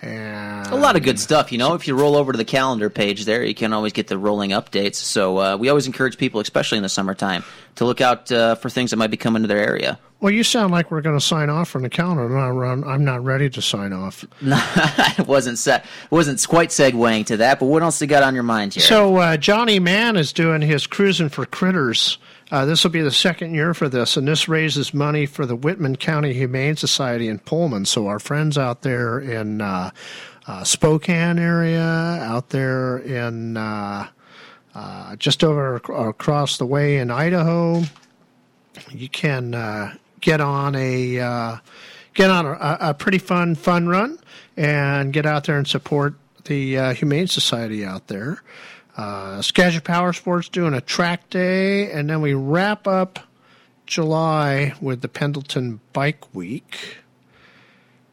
[0.01, 1.75] And A lot of good stuff, you know.
[1.75, 4.51] If you roll over to the calendar page there, you can always get the rolling
[4.51, 4.97] updates.
[4.97, 7.45] So uh, we always encourage people, especially in the summertime,
[7.77, 9.99] to look out uh, for things that might be coming to their area.
[10.21, 12.33] Well, you sound like we're going to sign off from the calendar.
[12.37, 14.25] I'm not, I'm not ready to sign off.
[14.41, 18.45] it wasn't set, wasn't quite segueing to that, but what else you got on your
[18.45, 18.85] mind here?
[18.85, 22.19] So uh, Johnny Mann is doing his Cruising for Critters.
[22.53, 25.57] Uh, this will be the second year for this, and this raises money for the
[25.57, 27.85] Whitman County Humane Society in Pullman.
[27.85, 29.91] So our friends out there in uh,
[30.47, 33.57] uh, Spokane area, out there in
[34.75, 37.83] uh, just over ac- across the way in Idaho,
[38.91, 41.57] you can uh, get on a uh,
[42.15, 44.19] get on a, a pretty fun fun run
[44.57, 48.43] and get out there and support the uh, Humane Society out there.
[48.97, 53.21] Uh, Skagit Power Sports doing a track day, and then we wrap up
[53.87, 56.99] July with the Pendleton Bike Week.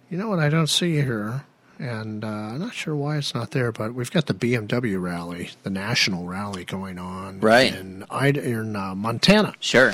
[0.09, 1.43] You know what I don't see here,
[1.79, 5.51] and uh, I'm not sure why it's not there, but we've got the BMW rally,
[5.63, 7.73] the national rally going on Right.
[7.73, 9.53] in in uh, Montana.
[9.59, 9.93] sure.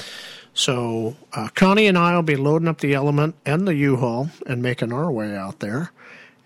[0.54, 4.62] So uh, Connie and I will be loading up the Element and the U-Haul and
[4.62, 5.92] making our way out there,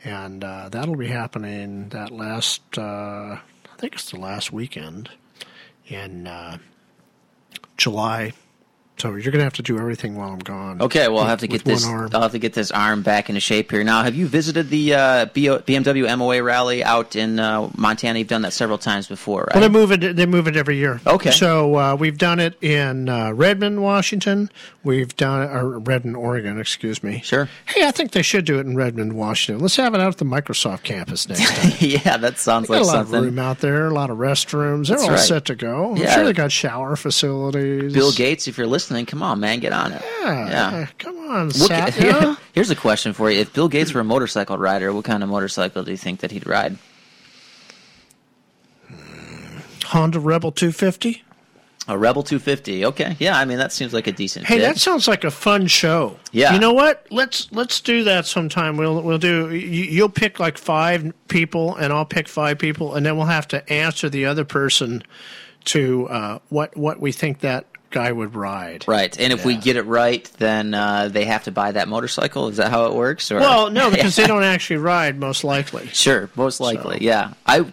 [0.03, 2.61] and uh, that'll be happening that last.
[2.77, 5.09] Uh, I think it's the last weekend
[5.87, 6.57] in uh,
[7.77, 8.33] July.
[8.99, 10.81] So you're going to have to do everything while I'm gone.
[10.81, 11.85] Okay, well, I'll have to get this.
[11.85, 12.09] Arm.
[12.13, 13.83] I'll have to get this arm back into shape here.
[13.83, 18.19] Now, have you visited the uh, BMW MOA rally out in uh, Montana?
[18.19, 19.55] You've done that several times before, right?
[19.55, 20.15] Well, they move it.
[20.15, 20.99] They move it every year.
[21.07, 21.31] Okay.
[21.31, 24.49] So uh, we've done it in uh, Redmond, Washington.
[24.83, 26.59] We've done it, or Redmond, Oregon.
[26.59, 27.21] Excuse me.
[27.23, 27.47] Sure.
[27.67, 29.61] Hey, I think they should do it in Redmond, Washington.
[29.61, 31.71] Let's have it out at the Microsoft campus next time.
[31.79, 33.15] yeah, that sounds Got like a lot something.
[33.19, 34.87] of room out there, a lot of restrooms.
[34.87, 35.19] They're That's all right.
[35.19, 35.91] set to go.
[35.91, 37.93] I'm sure they got shower facilities.
[37.93, 40.01] Bill Gates, if you're listening, come on, man, get on it.
[40.21, 40.87] Yeah, Yeah.
[40.97, 42.37] come on, Satya.
[42.53, 45.29] Here's a question for you: If Bill Gates were a motorcycle rider, what kind of
[45.29, 46.77] motorcycle do you think that he'd ride?
[49.85, 51.23] Honda Rebel 250.
[51.87, 52.85] A Rebel 250.
[52.85, 54.45] Okay, yeah, I mean that seems like a decent.
[54.45, 56.19] Hey, that sounds like a fun show.
[56.31, 56.53] Yeah.
[56.53, 57.07] You know what?
[57.09, 58.77] Let's let's do that sometime.
[58.77, 59.49] We'll we'll do.
[59.51, 63.47] You, you'll pick like five people, and I'll pick five people, and then we'll have
[63.47, 65.01] to answer the other person
[65.65, 68.85] to uh, what what we think that guy would ride.
[68.87, 69.17] right.
[69.19, 72.47] And if we get it right, then uh, they have to buy that motorcycle.
[72.47, 73.31] Is that how it works?
[73.31, 75.87] Or Well, no, because they don't actually ride, most likely.
[75.87, 77.33] Sure, most likely, yeah.
[77.45, 77.65] I,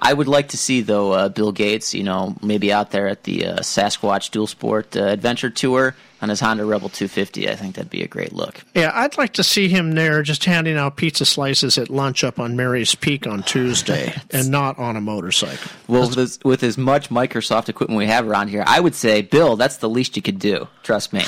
[0.00, 3.24] I would like to see though uh, Bill Gates, you know, maybe out there at
[3.24, 7.48] the uh, Sasquatch Dual Sport uh, Adventure Tour on his Honda Rebel 250.
[7.48, 8.60] I think that'd be a great look.
[8.74, 12.38] Yeah, I'd like to see him there just handing out pizza slices at lunch up
[12.38, 15.70] on Mary's Peak on Tuesday and not on a motorcycle.
[15.88, 19.22] Well, with as, with as much Microsoft equipment we have around here, I would say,
[19.22, 20.68] Bill, that's the least you could do.
[20.82, 21.24] Trust me.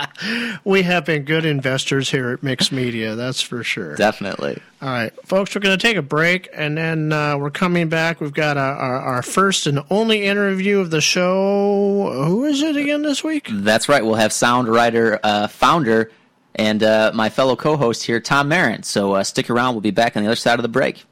[0.63, 3.95] We have been good investors here at Mixed Media, that's for sure.
[3.95, 4.61] Definitely.
[4.81, 8.21] All right, folks, we're going to take a break and then uh, we're coming back.
[8.21, 12.25] We've got our, our, our first and only interview of the show.
[12.25, 13.47] Who is it again this week?
[13.51, 14.03] That's right.
[14.03, 16.11] We'll have Sound Rider uh, founder
[16.55, 18.85] and uh, my fellow co-host here, Tom Mehren.
[18.85, 19.73] So uh, stick around.
[19.73, 21.05] We'll be back on the other side of the break.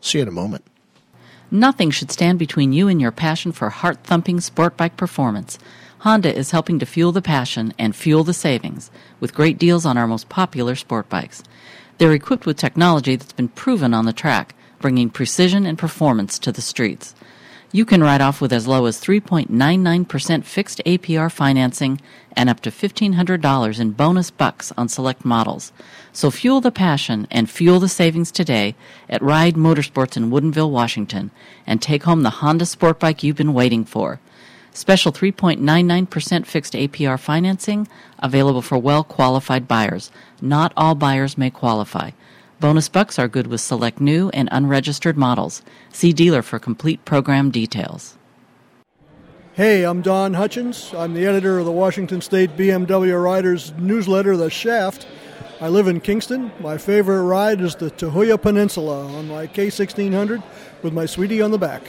[0.00, 0.64] See you in a moment.
[1.50, 5.58] Nothing should stand between you and your passion for heart thumping sport bike performance.
[6.00, 9.98] Honda is helping to fuel the passion and fuel the savings with great deals on
[9.98, 11.42] our most popular sport bikes.
[11.98, 16.52] They're equipped with technology that's been proven on the track, bringing precision and performance to
[16.52, 17.16] the streets.
[17.72, 22.00] You can ride off with as low as 3.99% fixed APR financing
[22.34, 25.72] and up to $1,500 in bonus bucks on select models.
[26.12, 28.74] So fuel the passion and fuel the savings today
[29.10, 31.30] at Ride Motorsports in Woodinville, Washington,
[31.66, 34.20] and take home the Honda sport bike you've been waiting for.
[34.72, 40.10] Special 3.99% fixed APR financing available for well qualified buyers.
[40.40, 42.10] Not all buyers may qualify.
[42.60, 45.62] Bonus bucks are good with select new and unregistered models.
[45.92, 48.16] See dealer for complete program details.
[49.54, 50.92] Hey, I'm Don Hutchins.
[50.96, 55.06] I'm the editor of the Washington State BMW Riders newsletter, The Shaft.
[55.60, 56.52] I live in Kingston.
[56.60, 60.42] My favorite ride is the Tahuya Peninsula on my K1600
[60.82, 61.82] with my sweetie on the back.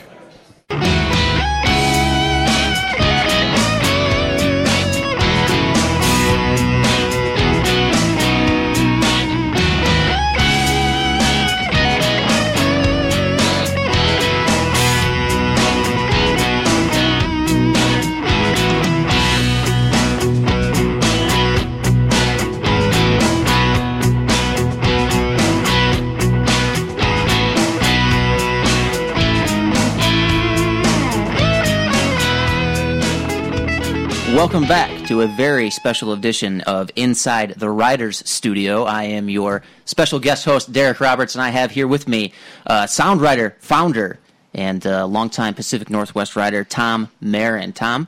[34.35, 38.83] Welcome back to a very special edition of Inside the Writers Studio.
[38.83, 42.31] I am your special guest host, Derek Roberts, and I have here with me
[42.65, 44.19] uh, Sound Rider, founder,
[44.53, 47.73] and uh, longtime Pacific Northwest writer Tom Mehren.
[47.73, 48.07] Tom,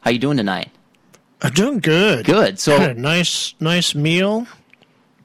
[0.00, 0.70] how you doing tonight?
[1.40, 2.26] I'm doing good.
[2.26, 2.58] Good.
[2.58, 4.46] So nice, nice meal,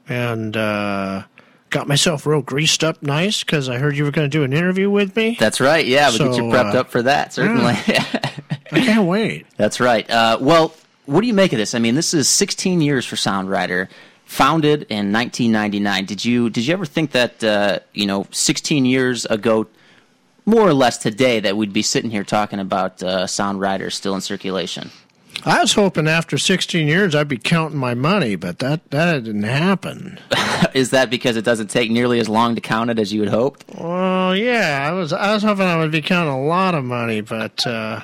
[0.08, 1.24] and uh,
[1.70, 4.52] got myself real greased up nice because I heard you were going to do an
[4.52, 5.36] interview with me.
[5.38, 5.84] that's right.
[5.84, 7.32] Yeah, we get you prepped uh, up for that.
[7.32, 7.74] Certainly.
[8.72, 9.46] I can't wait.
[9.56, 10.08] That's right.
[10.10, 10.74] Uh, well,
[11.06, 11.74] what do you make of this?
[11.74, 13.88] I mean, this is 16 years for Sound Rider,
[14.24, 16.04] founded in 1999.
[16.04, 19.66] Did you did you ever think that uh, you know 16 years ago,
[20.44, 24.14] more or less today, that we'd be sitting here talking about uh, Sound Rider still
[24.14, 24.90] in circulation?
[25.46, 29.44] I was hoping after 16 years I'd be counting my money, but that that didn't
[29.44, 30.18] happen.
[30.74, 33.30] is that because it doesn't take nearly as long to count it as you had
[33.30, 33.64] hoped?
[33.78, 37.20] Well, yeah, I was I was hoping I would be counting a lot of money,
[37.20, 38.00] but uh,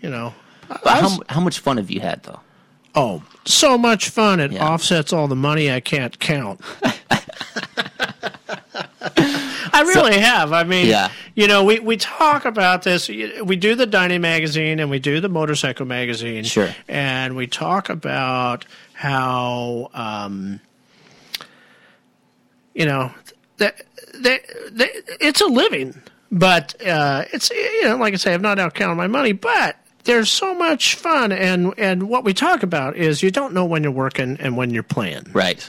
[0.00, 0.34] you know,
[0.68, 2.40] But was- how how much fun have you had though?
[2.94, 4.40] oh, so much fun!
[4.40, 4.66] It Yeah.
[4.68, 6.60] offsets all the money I can't count.
[9.88, 10.52] I really have.
[10.52, 11.10] I mean, Yeah.
[11.34, 13.08] you know, we, we talk about this.
[13.08, 16.44] We do the Dining magazine and we do the Motorcycle magazine.
[16.44, 16.74] Sure.
[16.88, 18.64] And we talk about
[18.94, 20.60] how, um,
[22.74, 23.12] you know,
[23.58, 23.82] that,
[24.22, 28.58] that, that it's a living, but uh, it's, you know, like I say, I've not
[28.58, 31.32] outcounted my money, but there's so much fun.
[31.32, 34.70] And, and what we talk about is you don't know when you're working and when
[34.70, 35.26] you're playing.
[35.32, 35.68] Right.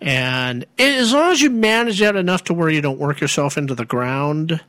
[0.00, 3.74] And as long as you manage that enough to where you don't work yourself into
[3.74, 4.60] the ground,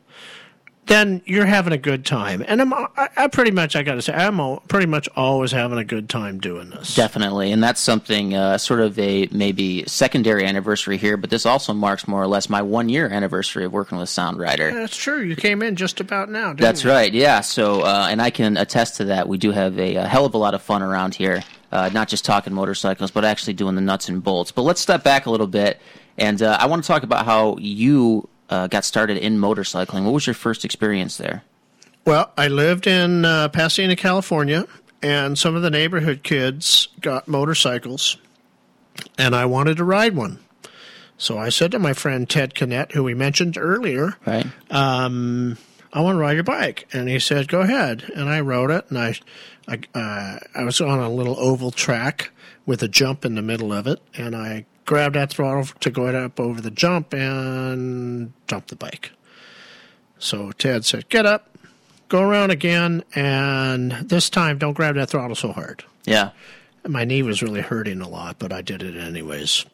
[0.88, 2.43] then you're having a good time.
[2.45, 5.51] And I'm, I, I pretty much, I got to say, I'm al- pretty much always
[5.51, 6.95] having a good time doing this.
[6.95, 11.71] Definitely, and that's something uh, sort of a maybe secondary anniversary here, but this also
[11.71, 14.73] marks more or less my one year anniversary of working with Sound Rider.
[14.73, 15.21] That's true.
[15.21, 16.89] You came in just about now, didn't That's you?
[16.89, 17.39] right, yeah.
[17.41, 19.29] So, uh, and I can attest to that.
[19.29, 22.07] We do have a, a hell of a lot of fun around here, uh, not
[22.07, 24.51] just talking motorcycles, but actually doing the nuts and bolts.
[24.51, 25.80] But let's step back a little bit,
[26.17, 30.03] and uh, I want to talk about how you uh, got started in motorcycling.
[30.03, 31.43] What was your first experience there?
[32.05, 34.65] Well, I lived in uh, Pasadena, California,
[35.01, 38.17] and some of the neighborhood kids got motorcycles,
[39.17, 40.39] and I wanted to ride one.
[41.17, 44.47] So I said to my friend Ted Kinnett, who we mentioned earlier, Right.
[44.72, 45.57] um,
[45.93, 46.88] I want to ride your bike.
[46.93, 48.11] And he said, go ahead.
[48.15, 49.15] And I rode it, and I,
[49.68, 52.32] I, uh, I was on a little oval track
[52.66, 56.07] with a jump in the middle of it, and I grabbed that throttle to go
[56.07, 59.12] up over the jump and dumped the bike.
[60.20, 61.57] So Ted said, get up,
[62.09, 65.84] go around again, and this time don't grab that throttle so hard.
[66.05, 66.32] Yeah.
[66.88, 69.66] My knee was really hurting a lot, but I did it anyways.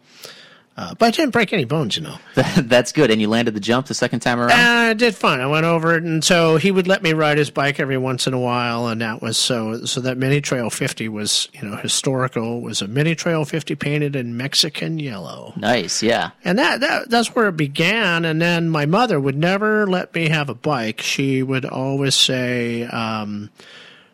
[0.78, 2.19] Uh, but I didn't break any bones, you know.
[2.36, 3.09] That's good.
[3.09, 4.51] And you landed the jump the second time around?
[4.51, 5.39] And I did fine.
[5.39, 8.28] I went over it, and so he would let me ride his bike every once
[8.28, 9.86] in a while, and that was so.
[9.86, 12.59] So that Mini Trail 50 was, you know, historical.
[12.59, 16.32] It was a Mini Trail 50 painted in Mexican yellow, nice, yeah.
[16.43, 18.23] and that, that that's where it began.
[18.23, 21.01] And then my mother would never let me have a bike.
[21.01, 23.49] She would always say, um,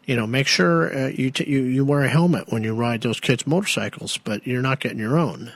[0.06, 3.02] you know, make sure uh, you, t- you you wear a helmet when you ride
[3.02, 5.52] those kids' motorcycles, but you're not getting your own.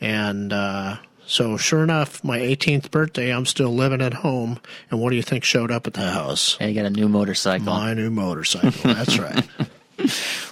[0.00, 0.96] And uh,
[1.26, 4.60] so, sure enough, my 18th birthday, I'm still living at home.
[4.90, 6.56] And what do you think showed up at the house?
[6.60, 7.66] And you got a new motorcycle.
[7.66, 8.94] My new motorcycle.
[8.94, 9.46] That's right.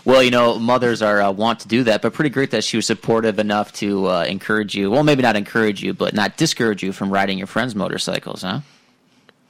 [0.04, 2.76] Well, you know, mothers are uh, want to do that, but pretty great that she
[2.76, 4.90] was supportive enough to uh, encourage you.
[4.90, 8.60] Well, maybe not encourage you, but not discourage you from riding your friends' motorcycles, huh?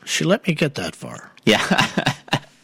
[0.05, 1.31] She let me get that far.
[1.45, 1.87] Yeah.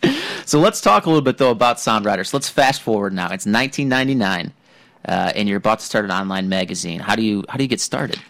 [0.47, 2.35] so let's talk a little bit though about Sound Riders.
[2.35, 3.27] Let's fast forward now.
[3.27, 4.53] It's 1999,
[5.07, 7.01] uh, and you're about to start an online magazine.
[7.01, 8.21] How do you how do you get started?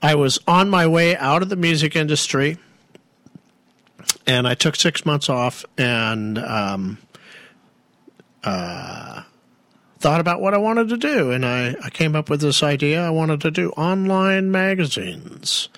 [0.00, 2.56] I was on my way out of the music industry,
[4.26, 6.98] and I took six months off and um,
[8.44, 9.22] uh,
[9.98, 11.30] thought about what I wanted to do.
[11.32, 15.68] And I, I came up with this idea I wanted to do online magazines.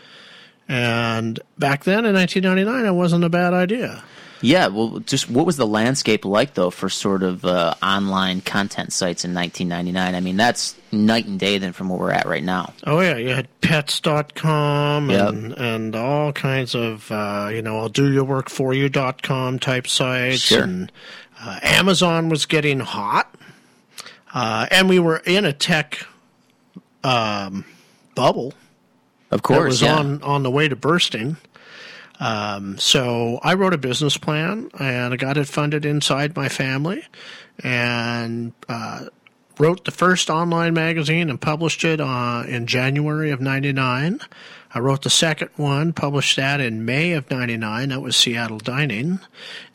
[0.69, 4.05] And back then in 1999, it wasn't a bad idea.
[4.43, 8.93] Yeah, well, just what was the landscape like though for sort of uh, online content
[8.93, 10.15] sites in 1999?
[10.15, 12.73] I mean, that's night and day then from where we're at right now.
[12.87, 15.29] Oh yeah, you had pets.com Yep.
[15.29, 19.87] and and all kinds of uh, you know I'll do your work for you.com type
[19.87, 20.63] sites Sure.
[20.63, 20.91] and
[21.41, 23.35] uh, Amazon was getting hot.
[24.33, 26.07] Uh, and we were in a tech
[27.03, 27.65] um,
[28.15, 28.55] bubble
[29.31, 29.97] Of course, was yeah.
[29.97, 31.37] on on the way to bursting.
[32.21, 37.03] Um, so I wrote a business plan and I got it funded inside my family,
[37.65, 39.07] and uh,
[39.59, 44.21] wrote the first online magazine and published it uh, in January of '99.
[44.73, 47.89] I wrote the second one, published that in May of 99.
[47.89, 49.19] That was Seattle Dining.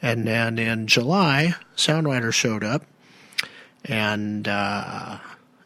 [0.01, 2.83] And then in July, Sound Rider showed up.
[3.83, 5.17] And uh,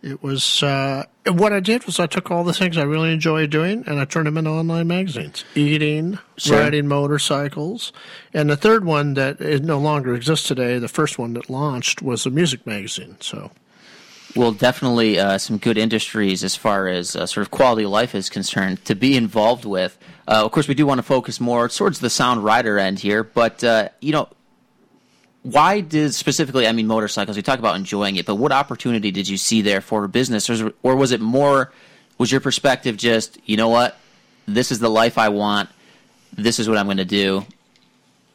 [0.01, 3.47] it was uh, what I did was I took all the things I really enjoy
[3.47, 5.43] doing and I turned them into online magazines.
[5.55, 6.59] Eating, Sure.
[6.59, 7.91] riding motorcycles.
[8.33, 12.01] And the third one that is no longer exists today, the first one that launched
[12.01, 13.17] was a music magazine.
[13.19, 13.51] So
[14.35, 18.13] Well, definitely uh, some good industries as far as uh, sort of quality of life
[18.15, 19.97] is concerned to be involved with.
[20.27, 23.23] Uh, of course, we do want to focus more towards the sound rider end here,
[23.23, 24.29] but uh, you know,
[25.51, 26.67] why did specifically?
[26.67, 27.37] I mean, motorcycles.
[27.37, 30.73] You talk about enjoying it, but what opportunity did you see there for business, or,
[30.83, 31.71] or was it more?
[32.17, 33.97] Was your perspective just, you know what,
[34.45, 35.69] this is the life I want.
[36.33, 37.45] This is what I'm going to do.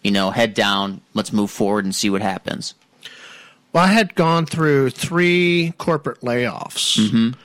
[0.03, 1.01] You know, head down.
[1.13, 2.75] Let's move forward and see what happens.
[3.73, 7.39] Well, I had gone through three corporate layoffs, mm-hmm.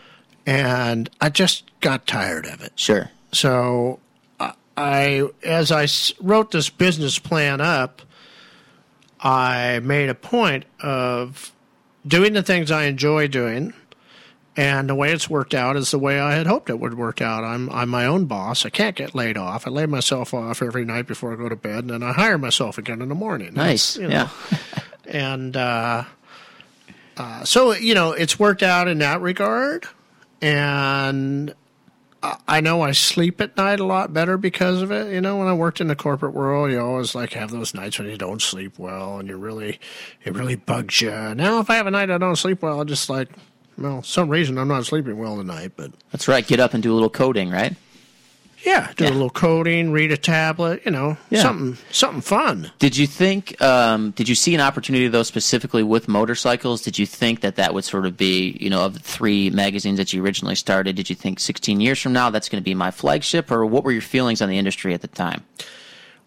[0.46, 2.74] and I just got tired of it.
[2.76, 3.10] Sure.
[3.32, 4.00] So,
[4.78, 5.88] I, as I
[6.22, 8.02] wrote this business plan up,
[9.22, 11.52] I made a point of
[12.08, 13.74] doing the things I enjoy doing,
[14.56, 17.22] and the way it's worked out is the way I had hoped it would work
[17.22, 17.44] out.
[17.44, 18.66] I'm I'm my own boss.
[18.66, 19.68] I can't get laid off.
[19.68, 22.38] I lay myself off every night before I go to bed, and then I hire
[22.38, 23.54] myself again in the morning.
[23.54, 23.98] Nice.
[23.98, 24.30] You know, Yeah.
[25.06, 26.04] and uh,
[27.18, 29.86] uh, so you know it's worked out in that regard
[30.42, 31.54] and
[32.48, 35.14] I- know I sleep at night a lot better because of it.
[35.14, 37.98] You know, when I worked in the corporate world, you always like have those nights
[38.00, 39.80] when you don't sleep well and you really,
[40.24, 41.12] it really bugs you.
[41.12, 43.30] Now, if I have a night I don't sleep well, I just like,
[43.78, 46.46] well, some reason I'm not sleeping well tonight, but That's right.
[46.46, 47.76] Get up and do a little coding, right?
[48.66, 49.10] Yeah, do Yeah.
[49.10, 51.42] a little coding, read a tablet, you know, Yeah.
[51.42, 52.72] something, something fun.
[52.80, 53.60] Did you think?
[53.62, 56.82] Um, did you see an opportunity though, specifically with motorcycles?
[56.82, 59.98] Did you think that that would sort of be, you know, of the three magazines
[59.98, 60.96] that you originally started?
[60.96, 63.84] Did you think 16 years from now that's going to be my flagship, or what
[63.84, 65.44] were your feelings on the industry at the time?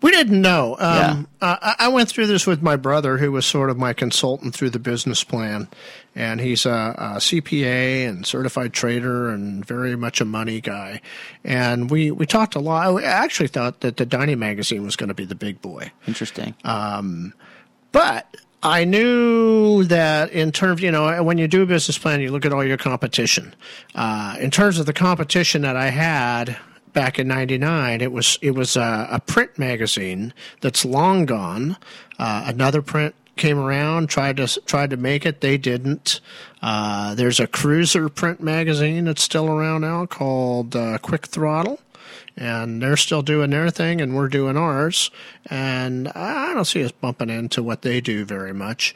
[0.02, 0.76] We didn't know.
[0.78, 3.92] Um, uh, I I went through this with my brother, who was sort of my
[3.92, 5.68] consultant through the business plan,
[6.14, 11.00] and he's a, a CPA and certified trader and very much a money guy.
[11.44, 13.02] And we we talked a lot.
[13.02, 15.92] I actually thought that the Dining magazine was going to be the big boy.
[16.06, 16.54] Interesting.
[17.92, 22.30] But I knew that in terms, you know, when you do a business plan, you
[22.30, 23.54] look at all your competition.
[23.94, 26.56] Uh, in terms of the competition that I had
[26.92, 31.76] back in '99, it was it was a, a print magazine that's long gone.
[32.18, 36.20] Uh, another print came around, tried to tried to make it, they didn't.
[36.60, 41.80] Uh, there's a cruiser print magazine that's still around now called uh, Quick Throttle
[42.36, 45.10] and they're still doing their thing and we're doing ours
[45.46, 48.94] and i don't see us bumping into what they do very much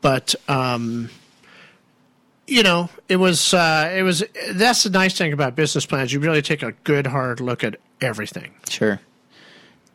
[0.00, 1.10] but um
[2.46, 6.20] you know it was uh it was that's the nice thing about business plans you
[6.20, 9.00] really take a good hard look at everything Sure.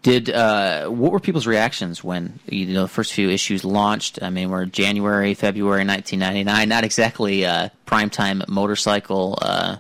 [0.04, 4.20] Did uh, what were people's reactions when you know the first few issues launched?
[4.22, 6.70] I mean, we're January, February, 1999.
[6.70, 9.78] Not exactly uh, primetime motorcycle uh,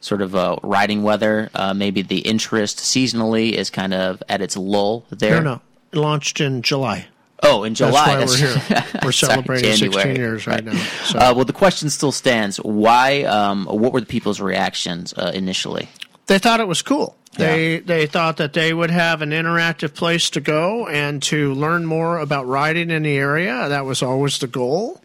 [0.00, 1.50] sort of uh, riding weather.
[1.54, 5.40] Uh, maybe the interest seasonally is kind of at its lull there.
[5.42, 7.06] no no it launched in july
[7.42, 8.16] Oh, in July.
[8.16, 10.72] that's why we're here we're Sorry, celebrating 16 years right, now
[11.04, 12.56] so Uh, well, the question still stands.
[12.58, 13.24] Why?
[13.24, 15.88] Um, what were the people's reactions uh, initially?
[16.26, 17.16] they thought it was cool.
[17.36, 21.84] They they thought that they would have an interactive place to go and to learn
[21.84, 23.68] more about riding in the area.
[23.68, 25.02] That was always the goal.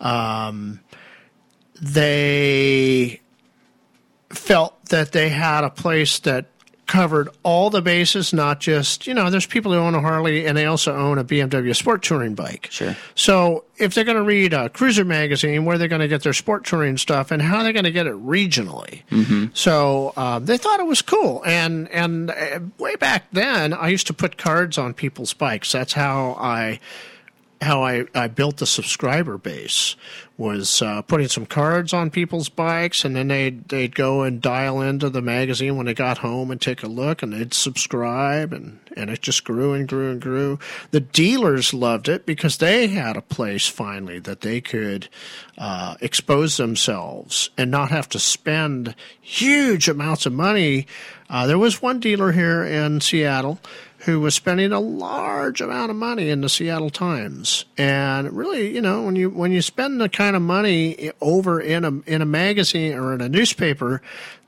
[0.00, 0.80] Um,
[1.80, 3.20] they
[4.30, 6.46] felt that they had a place that
[6.88, 9.30] covered all the bases, not just you know.
[9.30, 12.66] There's people who own a Harley and they also own a BMW sport touring bike.
[12.70, 12.96] Sure.
[13.14, 16.32] So if they're going to read a cruiser magazine, where they're going to get their
[16.32, 19.02] sport touring stuff, and how they're they going to get it regionally?
[19.54, 24.08] So uh, they thought it was cool, and and uh, way back then, I used
[24.08, 25.70] to put cards on people's bikes.
[25.70, 26.80] That's how I
[27.60, 29.96] how I, I built the subscriber base
[30.36, 34.80] was uh, putting some cards on people's bikes, and then they'd they'd go and dial
[34.80, 38.78] into the magazine when they got home and take a look, and they'd subscribe, and
[38.96, 40.58] and it just grew and grew and grew.
[40.92, 45.08] The dealers loved it because they had a place finally that they could
[45.56, 50.86] uh, expose themselves and not have to spend huge amounts of money.
[51.28, 53.58] Uh, there was one dealer here in Seattle
[54.02, 57.64] who was spending a large amount of money in the Seattle Times.
[57.76, 61.84] And really, you know, when you when you spend the kind of money over in
[61.84, 64.00] a in a magazine or in a newspaper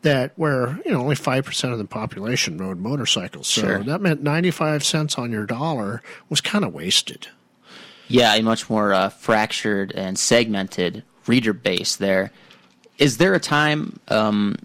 [0.02, 3.82] that where you know only five percent of the population rode motorcycles, so Sure.
[3.84, 7.26] that meant ninety five cents on your dollar was kind of wasted.
[8.08, 12.32] Yeah, a much more uh, fractured and segmented reader base there.
[12.98, 14.56] Is there a time um,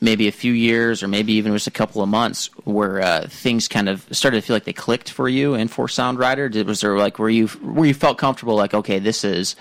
[0.00, 3.68] maybe a few years or maybe even just a couple of months where uh, things
[3.68, 6.48] kind of started to feel like they clicked for you and for Sound Rider?
[6.48, 9.56] Did, was there like where you where you felt comfortable like okay this is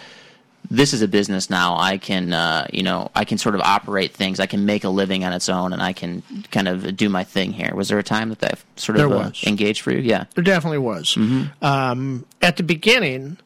[0.69, 1.77] this is a business now.
[1.77, 4.39] I can, uh, you know, I can sort of operate things.
[4.39, 7.23] I can make a living on its own, and I can kind of do my
[7.23, 7.73] thing here.
[7.73, 9.99] Was there a time that that sort of uh, engaged for you?
[9.99, 10.25] Yeah.
[10.35, 11.15] There definitely was.
[11.61, 13.37] Um, at the beginning,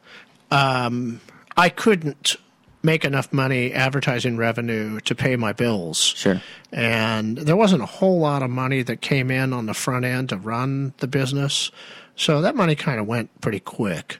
[0.50, 1.20] um,
[1.56, 2.36] I couldn't
[2.82, 5.98] make enough money advertising revenue to pay my bills.
[5.98, 6.42] Sure.
[6.72, 10.30] And there wasn't a whole lot of money that came in on the front end
[10.30, 11.70] to run the business.
[12.16, 14.18] So that money kind of went pretty quick.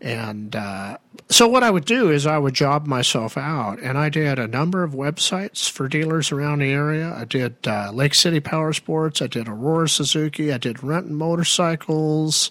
[0.00, 0.98] And uh,
[1.30, 4.46] so what I would do is I would job myself out, and I did a
[4.46, 7.14] number of websites for dealers around the area.
[7.14, 12.50] I did uh, Lake City Power Sports, I did Aurora Suzuki, I did Renton Motorcycles.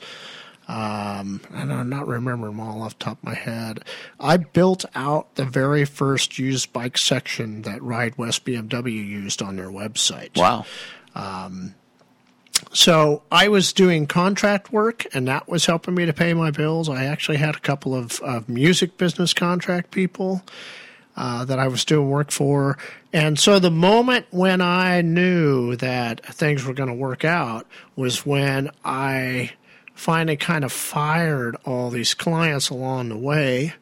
[0.68, 3.84] Um, and I'm not remembering them all off the top of my head.
[4.20, 9.58] I built out the very first used bike section that Ride West BMW used on
[9.58, 10.38] their website.
[10.38, 10.66] Wow.
[11.16, 11.76] Um,
[12.72, 16.88] So I was doing contract work, and that was helping me to pay my bills.
[16.88, 20.44] I actually had a couple of, of music business contract people
[21.18, 22.78] uh, that I was doing work for.
[23.12, 28.26] And so the moment when I knew that things were going to work out was
[28.26, 29.52] when I
[29.94, 33.74] finally kind of fired all these clients along the way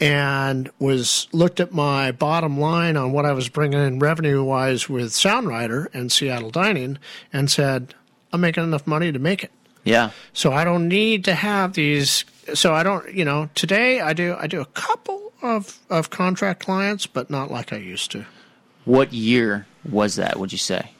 [0.00, 4.88] and was looked at my bottom line on what I was bringing in revenue wise
[4.88, 6.98] with Sound Rider and Seattle Dining
[7.32, 7.94] and said,
[8.32, 9.50] I'm making enough money to make it.
[9.84, 10.10] Yeah.
[10.32, 12.24] So I don't need to have these.
[12.54, 16.64] So I don't, you know, today I do, I do a couple of, of contract
[16.64, 18.24] clients, but not like I used to.
[18.84, 20.38] What year was that?
[20.38, 20.92] Would you say?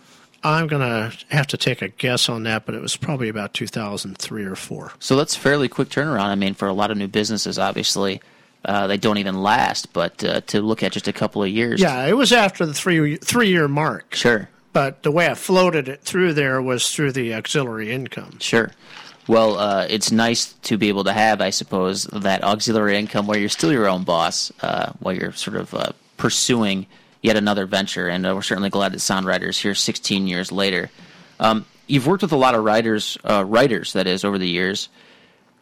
[0.43, 3.53] I'm going to have to take a guess on that, but it was probably about
[3.55, 4.93] 2003 or four.
[4.99, 6.21] So that's fairly quick turnaround.
[6.29, 8.21] I mean, for a lot of new businesses, obviously,
[8.65, 9.93] uh, they don't even last.
[9.93, 12.73] But uh, to look at just a couple of years, Yeah, it was after the
[12.75, 14.15] three three year mark.
[14.15, 18.39] sure, But the way I floated it through there was through the auxiliary income.
[18.41, 18.71] sure.
[19.29, 23.39] Well, uh, it's nice to be able to have, I suppose, that auxiliary income where
[23.39, 26.87] you're still your own boss, uh, while you're sort of uh, pursuing
[27.23, 28.09] yet another venture.
[28.09, 30.91] And uh, we're certainly glad that Sound Riders here 16 years later.
[31.39, 34.89] Um, you've worked with a lot of writers, uh, writers that is, over the years.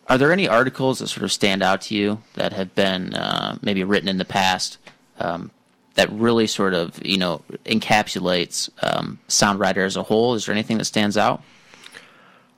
[0.08, 3.58] Are there any articles that sort of stand out to you that have been uh,
[3.60, 4.78] maybe written in the past
[5.18, 5.50] um,
[5.94, 10.34] that really sort of you know encapsulates um, Sound Rider as a whole?
[10.34, 11.42] Is there anything that stands out?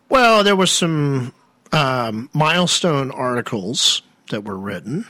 [0.09, 1.33] Well, there was some
[1.73, 5.07] um, milestone articles that were written.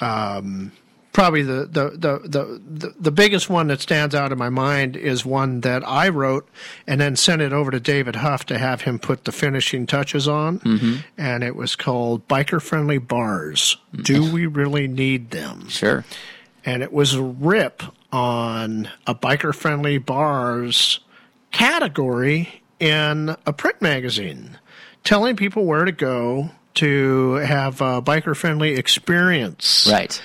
[0.00, 0.72] Um,
[1.14, 5.24] probably the, the, the, the, the, biggest one that stands out in my mind is
[5.24, 6.46] one that I wrote
[6.86, 10.26] and then sent it over to David Huff to have him put the finishing touches
[10.26, 10.58] on.
[10.58, 10.96] Mm-hmm.
[11.16, 13.76] And it was called Biker Friendly Bars.
[13.94, 14.02] Mm-hmm.
[14.02, 15.68] Do we really need them?
[15.68, 16.04] Sure.
[16.64, 21.00] and it was a rip on a biker friendly bars
[21.52, 24.58] category in a print magazine,
[25.04, 29.88] telling people where to go to have a biker friendly experience.
[29.90, 30.20] Right.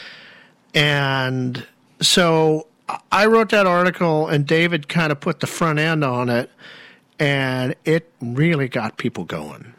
[0.74, 1.66] And
[2.02, 2.68] so
[3.12, 6.50] I wrote that article, and David kind of put the front end on it,
[7.20, 9.74] and it really got people going.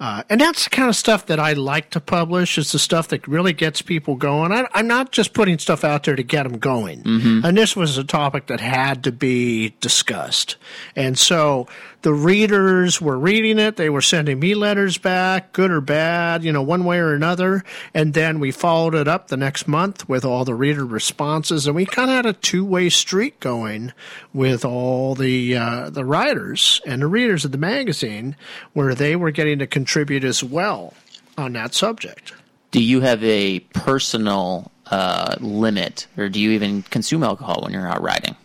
[0.00, 2.58] Uh, and that's the kind of stuff that I like to publish.
[2.58, 4.50] Is the stuff that really gets people going.
[4.50, 7.02] I, I'm not just putting stuff out there to get them going.
[7.44, 10.56] And this was a topic that had to be discussed.
[10.96, 11.68] And so
[12.04, 13.76] the readers were reading it.
[13.76, 17.64] They were sending me letters back, good or bad, you know, one way or another.
[17.94, 21.74] And then we followed it up the next month with all the reader responses, and
[21.74, 23.94] we kind of had a two-way street going
[24.34, 28.36] with all the uh, the writers and the readers of the magazine,
[28.74, 30.92] where they were getting to contribute as well
[31.38, 32.34] on that subject.
[32.70, 37.88] Do you have a personal uh, limit, or do you even consume alcohol when you're
[37.88, 38.36] out riding?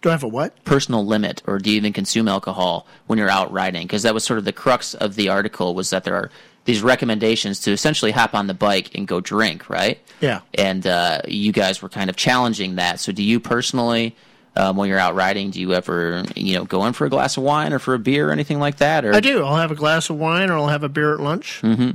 [0.00, 0.64] Do I have a what?
[0.64, 3.86] Personal limit, or do you even consume alcohol when you're out riding?
[3.86, 6.30] Because that was sort of the crux of the article was that there are
[6.66, 9.98] these recommendations to essentially hop on the bike and go drink, right?
[10.20, 10.40] Yeah.
[10.54, 13.00] And uh, you guys were kind of challenging that.
[13.00, 14.14] So, do you personally,
[14.54, 17.36] um, when you're out riding, do you ever, you know, go in for a glass
[17.36, 19.04] of wine or for a beer or anything like that?
[19.04, 19.44] Or I do.
[19.44, 21.60] I'll have a glass of wine or I'll have a beer at lunch.
[21.62, 21.92] Mm-hmm.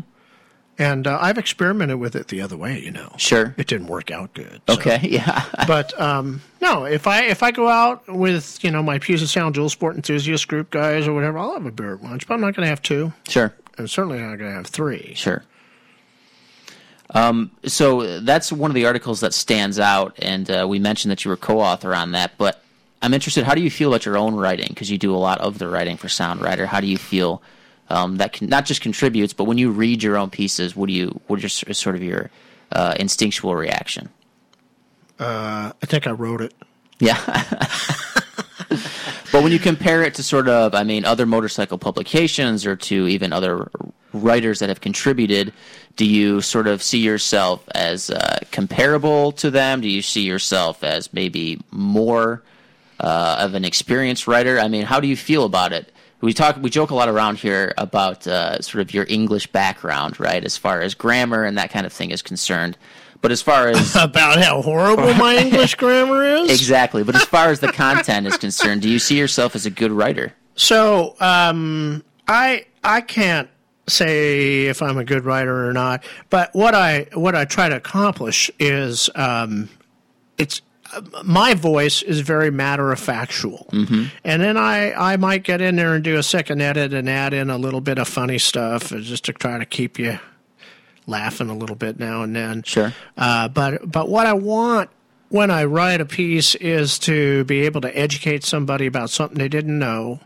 [0.80, 3.14] And uh, I've experimented with it the other way, you know.
[3.18, 3.54] Sure.
[3.58, 4.60] It didn't work out good.
[4.68, 5.00] so- Okay.
[5.10, 5.46] Yeah.
[5.68, 9.54] but um, no, if I if I go out with you know my Puget Sound
[9.54, 12.28] Dual Sport Enthusiast group guys or whatever, I'll have a beer at lunch.
[12.28, 13.54] But I'm not going to have two, sure.
[13.78, 15.14] and certainly not going to have three.
[15.16, 15.44] Sure.
[17.12, 21.24] Um, so that's one of the articles that stands out, and uh, we mentioned that
[21.24, 22.32] you were co-author on that.
[22.40, 22.64] But
[23.02, 23.44] I'm interested.
[23.44, 24.68] How do you feel about your own writing?
[24.70, 26.66] Because you do a lot of the writing for Sound Rider.
[26.66, 27.42] How do you feel
[27.90, 30.94] um, that can, not just contributes, but when you read your own pieces, what do
[30.94, 31.20] you?
[31.28, 32.30] What is sort of your
[32.72, 34.10] uh, instinctual reaction?
[35.20, 36.54] Uh, I think I wrote it.
[37.00, 37.20] Yeah.
[39.34, 43.08] But when you compare it to sort of, I mean, other motorcycle publications or to
[43.08, 43.68] even other
[44.14, 45.52] writers that have contributed,
[45.96, 49.82] do you sort of see yourself as uh, comparable to them?
[49.82, 52.44] Do you see yourself as maybe more
[53.00, 54.60] uh, of an experienced writer?
[54.60, 55.92] I mean, how do you feel about it?
[56.24, 60.22] We talk, we joke a lot around here about uh, sort of your English background,
[60.22, 62.78] right, as far as grammar and that kind of thing is concerned.
[63.20, 67.04] But as far as about how horrible my English grammar is, exactly.
[67.04, 69.92] But as far as the content is concerned, do you see yourself as a good
[69.92, 70.32] writer?
[70.56, 73.50] So um, I I can't
[73.90, 77.76] say if I'm a good writer or not, but what I what I try to
[77.76, 79.68] accomplish is um,
[80.38, 80.62] it's
[81.24, 84.06] my voice is very matter of factual, mm-hmm.
[84.24, 87.34] and then I I might get in there and do a second edit and add
[87.34, 90.20] in a little bit of funny stuff just to try to keep you
[91.08, 92.64] laughing a little bit now and then.
[92.64, 92.94] Sure.
[93.18, 94.90] Uh, but but what I want
[95.30, 99.50] when I write a piece is to be able to educate somebody about something they
[99.50, 100.20] didn't know.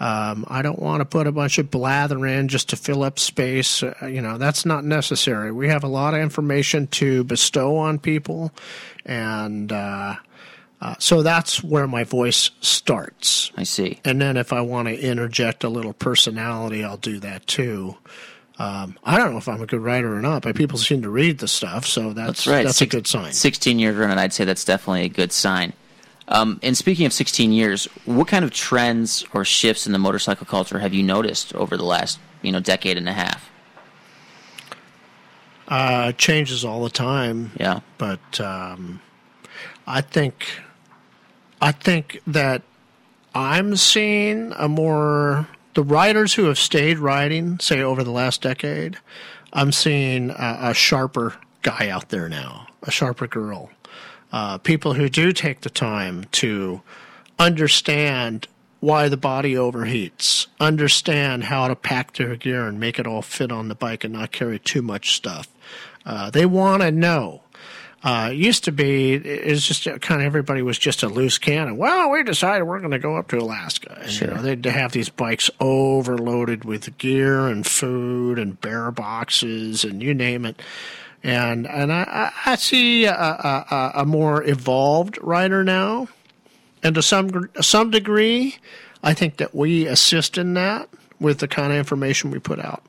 [0.00, 3.18] Um, I don't want to put a bunch of blather in just to fill up
[3.18, 3.82] space.
[3.82, 5.50] Uh, you know, that's not necessary.
[5.50, 8.52] We have a lot of information to bestow on people,
[9.04, 10.16] and uh,
[10.80, 13.50] uh, so that's where my voice starts.
[13.56, 14.00] I see.
[14.04, 17.96] And then if I want to interject a little personality, I'll do that too.
[18.58, 21.10] Um, I don't know if I'm a good writer or not, but people seem to
[21.10, 22.64] read the stuff, so that's that's, right.
[22.64, 23.32] that's Six, a good sign.
[23.32, 25.72] 16 years running, I'd say that's definitely a good sign.
[26.28, 30.46] Um, and speaking of 16 years, what kind of trends or shifts in the motorcycle
[30.46, 33.50] culture have you noticed over the last you know decade and a half?
[35.66, 37.52] Uh, changes all the time.
[37.58, 39.00] Yeah, but um,
[39.86, 40.46] I think
[41.60, 42.62] I think that
[43.34, 48.98] I'm seeing a more the riders who have stayed riding, say over the last decade,
[49.52, 53.70] I'm seeing a, a sharper guy out there now, a sharper girl.
[54.32, 56.82] Uh, people who do take the time to
[57.38, 58.46] understand
[58.80, 63.50] why the body overheats, understand how to pack their gear and make it all fit
[63.50, 65.48] on the bike and not carry too much stuff.
[66.06, 67.42] Uh, they want to know
[68.04, 71.76] uh, used to be it's just kind of everybody was just a loose cannon.
[71.76, 73.98] Well, we decided we're going to go up to Alaska.
[74.00, 74.28] And, sure.
[74.28, 80.00] You know, they'd have these bikes overloaded with gear and food and bear boxes and
[80.00, 80.62] you name it.
[81.22, 86.08] And and I, I see a, a, a more evolved rider now,
[86.82, 88.56] and to some some degree,
[89.02, 90.88] I think that we assist in that
[91.20, 92.82] with the kind of information we put out.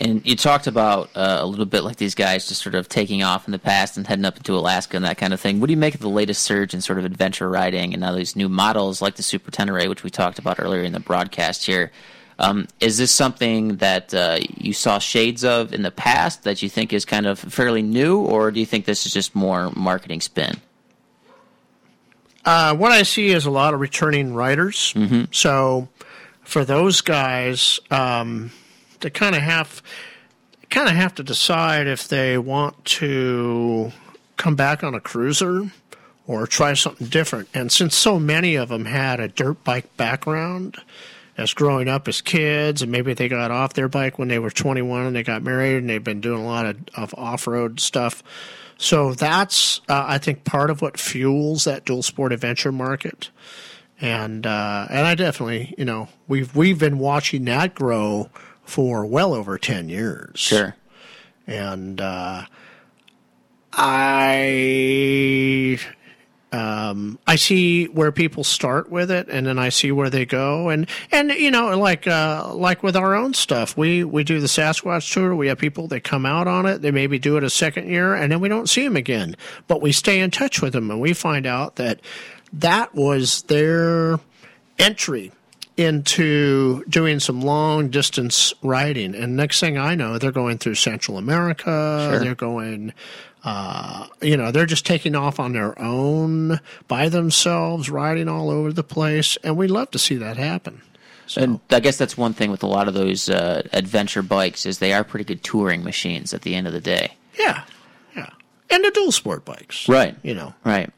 [0.00, 3.22] And you talked about uh, a little bit like these guys just sort of taking
[3.22, 5.60] off in the past and heading up into Alaska and that kind of thing.
[5.60, 8.12] What do you make of the latest surge in sort of adventure riding and now
[8.12, 11.66] these new models like the Super Tenere, which we talked about earlier in the broadcast
[11.66, 11.92] here?
[12.38, 16.68] Um, is this something that uh, you saw shades of in the past that you
[16.68, 20.20] think is kind of fairly new, or do you think this is just more marketing
[20.20, 20.60] spin?
[22.44, 24.92] Uh, what I see is a lot of returning riders.
[24.94, 25.24] Mm-hmm.
[25.30, 25.88] So
[26.42, 28.50] for those guys, um,
[29.00, 29.82] they kind of have
[30.70, 33.92] kind of have to decide if they want to
[34.38, 35.70] come back on a cruiser
[36.26, 37.48] or try something different.
[37.52, 40.78] And since so many of them had a dirt bike background
[41.36, 44.50] as growing up as kids, and maybe they got off their bike when they were
[44.50, 47.80] 21 and they got married and they've been doing a lot of, of off road
[47.80, 48.22] stuff.
[48.76, 53.30] So that's, uh, I think, part of what fuels that dual sport adventure market.
[54.00, 58.30] And uh, and I definitely, you know, we've we've been watching that grow
[58.64, 60.40] for well over 10 years.
[60.40, 60.74] Sure.
[61.46, 62.46] And uh,
[63.72, 65.78] I
[66.52, 70.68] um, I see where people start with it, and then I see where they go,
[70.68, 74.46] and and you know, like uh, like with our own stuff, we we do the
[74.46, 75.34] Sasquatch tour.
[75.34, 76.82] We have people that come out on it.
[76.82, 79.34] They maybe do it a second year, and then we don't see them again.
[79.66, 82.00] But we stay in touch with them, and we find out that
[82.52, 84.20] that was their
[84.78, 85.32] entry
[85.76, 89.14] into doing some long distance riding.
[89.14, 92.08] And next thing I know, they're going through Central America.
[92.10, 92.18] Sure.
[92.20, 92.92] They're going,
[93.44, 98.72] uh, you know, they're just taking off on their own by themselves, riding all over
[98.72, 99.36] the place.
[99.42, 100.82] And we love to see that happen.
[101.26, 101.40] So.
[101.40, 104.78] And I guess that's one thing with a lot of those uh, adventure bikes is
[104.78, 107.14] they are pretty good touring machines at the end of the day.
[107.38, 107.64] Yeah,
[108.14, 108.30] yeah,
[108.68, 110.16] and the dual sport bikes, right?
[110.22, 110.90] You know, right.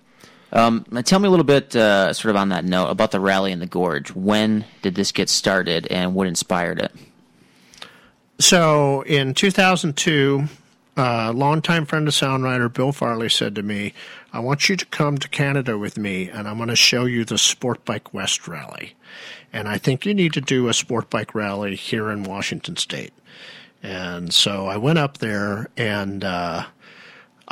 [0.53, 3.53] Um, tell me a little bit, uh, sort of on that note, about the rally
[3.53, 4.13] in the gorge.
[4.15, 6.93] When did this get started, and what inspired it?
[8.41, 10.49] So, in 2002, a
[10.97, 13.95] uh, longtime friend of Sound Rider Bill Farley said to me,
[14.33, 17.25] "I want you to come to Canada with me, and I'm going to show you
[17.25, 18.95] the Sport Bike West Rally,
[19.53, 23.13] and I think you need to do a sport bike rally here in Washington State."
[23.83, 26.25] And so I went up there and.
[26.25, 26.67] Uh,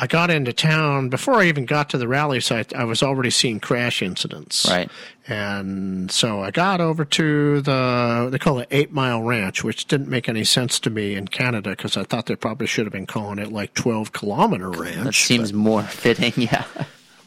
[0.03, 2.74] I got into town before I even got to the rally site.
[2.74, 4.90] I was already seeing crash incidents, Right.
[5.28, 10.09] And so I got over to the they call it Eight Mile Ranch, which didn't
[10.09, 13.07] make any sense to me in Canada because I thought they probably should have been
[13.07, 15.05] calling it like Twelve Kilometer Ranch.
[15.05, 16.32] That seems more fitting.
[16.34, 16.64] Yeah.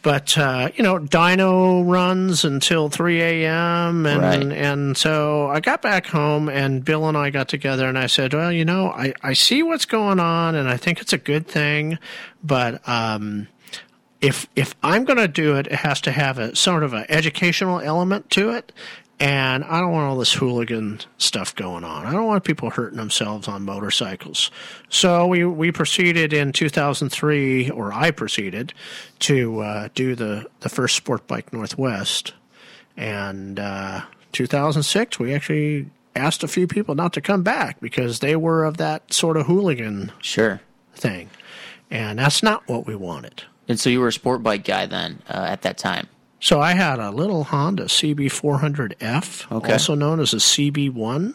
[0.06, 4.06] But uh, you know, dyno runs until three a.m.
[4.06, 4.56] and Right.
[4.56, 8.32] and so I got back home, and Bill and I got together, and I said,
[8.32, 11.48] "Well, you know, I I see what's going on, and I think it's a good
[11.48, 11.98] thing,
[12.44, 13.48] but um,
[14.22, 17.06] if if I'm going to do it, it has to have a sort of an
[17.10, 18.72] educational element to it."
[19.20, 22.06] And I don't want all this hooligan stuff going on.
[22.06, 24.52] I don't want people hurting themselves on motorcycles.
[24.90, 28.74] So we, we proceeded in 2003, or I proceeded
[29.20, 32.34] to uh, do the, the first Sport Bike Northwest.
[32.98, 34.02] And uh,
[34.34, 38.78] 2006, we actually asked a few people not to come back because they were of
[38.78, 40.60] that sort of hooligan Sure.
[40.94, 41.30] thing.
[41.90, 43.44] And that's not what we wanted.
[43.70, 46.08] And so you were a sport bike guy then uh, at that time.
[46.46, 49.72] So I had a little Honda CB400F, Okay.
[49.74, 51.34] also known as a CB1,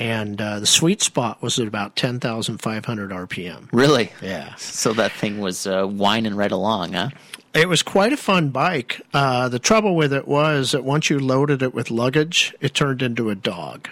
[0.00, 3.68] and uh, the sweet spot was at about 10,500 RPM.
[3.70, 4.10] Really?
[4.20, 4.56] Yeah.
[4.56, 7.10] So that thing was uh, whining right along, huh?
[7.54, 9.00] It was quite a fun bike.
[9.14, 13.02] Uh, the trouble with it was that once you loaded it with luggage, it turned
[13.02, 13.88] into a dog.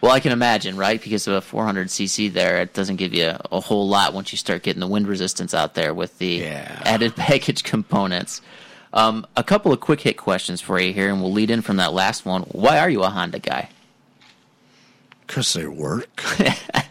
[0.00, 1.00] Well, I can imagine, right?
[1.00, 4.64] Because of a 400cc there, it doesn't give you a whole lot once you start
[4.64, 6.82] getting the wind resistance out there with the Yeah.
[6.84, 8.42] added package components.
[8.92, 11.76] Um, a couple of quick hit questions for you here, and we'll lead in from
[11.76, 12.42] that last one.
[12.42, 13.68] Why are you a Honda guy?
[15.26, 16.22] Because they work.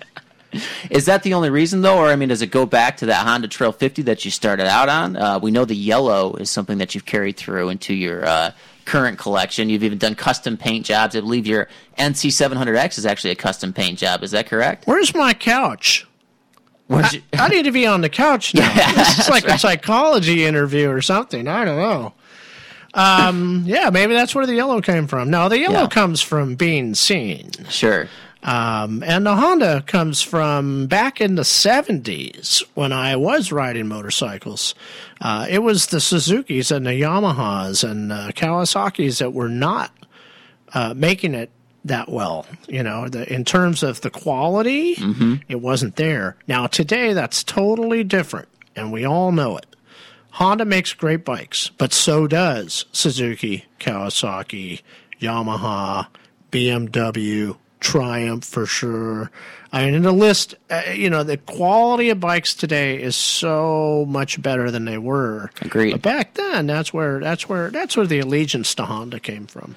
[0.89, 3.25] Is that the only reason, though, or I mean, does it go back to that
[3.25, 5.15] Honda Trail 50 that you started out on?
[5.15, 8.51] Uh, we know the yellow is something that you've carried through into your uh,
[8.85, 9.69] current collection.
[9.69, 11.15] You've even done custom paint jobs.
[11.15, 11.67] I believe your
[11.97, 14.23] NC 700X is actually a custom paint job.
[14.23, 14.87] Is that correct?
[14.87, 16.06] Where's my couch?
[16.89, 18.61] You- I need to be on the couch now.
[18.75, 21.47] Yeah, this is like that's a psychology interview or something.
[21.47, 22.13] I don't know.
[22.93, 25.29] Um, yeah, maybe that's where the yellow came from.
[25.29, 25.87] No, the yellow Yeah.
[25.87, 27.51] comes from being seen.
[27.69, 28.07] sure.
[28.43, 34.73] Um, and the Honda comes from back in the 70s when I was riding motorcycles.
[35.19, 39.91] Uh, it was the Suzukis and the Yamahas and uh, Kawasaki's that were not
[40.73, 41.49] uh, making it
[41.87, 42.45] that well.
[42.67, 44.95] You know, the, in terms of the quality,
[45.47, 46.35] it wasn't there.
[46.47, 49.65] Now, today, that's totally different, and we all know it.
[50.31, 54.81] Honda makes great bikes, but so does Suzuki, Kawasaki,
[55.19, 56.07] Yamaha,
[56.51, 59.29] BMW, Triumph for sure.
[59.71, 64.05] I mean, in the list, uh, you know, the quality of bikes today is so
[64.07, 65.51] much better than they were.
[65.61, 65.91] Agreed.
[65.91, 69.75] But back then, that's where that's where that's where the allegiance to Honda came from.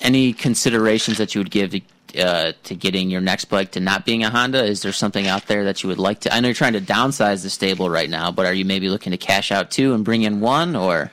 [0.00, 1.80] Any considerations that you would give to,
[2.22, 4.64] uh, to getting your next bike to not being a Honda?
[4.64, 6.34] Is there something out there that you would like to?
[6.34, 9.10] I know you're trying to downsize the stable right now, but are you maybe looking
[9.12, 11.10] to cash out two and bring in one, or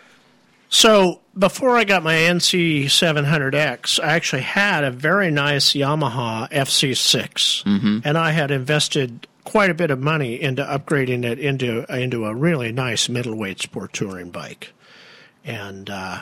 [0.70, 8.02] So before I got my NC 700X, I actually had a very nice Yamaha FZ6,
[8.06, 12.34] and I had invested quite a bit of money into upgrading it into into a
[12.34, 14.74] really nice middleweight sport touring bike,
[15.44, 16.22] and uh,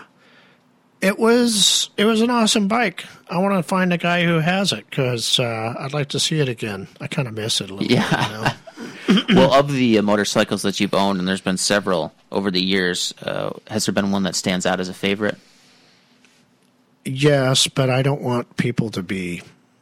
[1.02, 3.06] it was it was an awesome bike.
[3.30, 6.40] I want to find a guy who has it because uh, I'd like to see
[6.40, 6.88] it again.
[7.00, 8.54] I kind of miss it a little Yeah.
[9.08, 9.18] bit.
[9.18, 9.36] You know?
[9.42, 13.14] well, of the uh, motorcycles that you've owned, and there's been several over the years,
[13.24, 15.38] uh, has there been one that stands out as a favorite?
[17.04, 19.42] yes, but I don't want people to be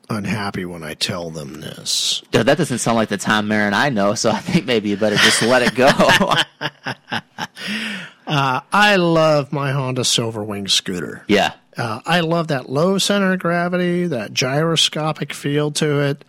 [0.10, 2.24] unhappy when I tell them this.
[2.32, 5.18] That doesn't sound like the Tom Mehren I know, so I think maybe you better
[5.18, 5.90] just let it go.
[8.30, 11.24] I love my Honda Silverwing scooter.
[11.28, 16.26] yeah, Uh, I love that low center of gravity, that gyroscopic feel to it.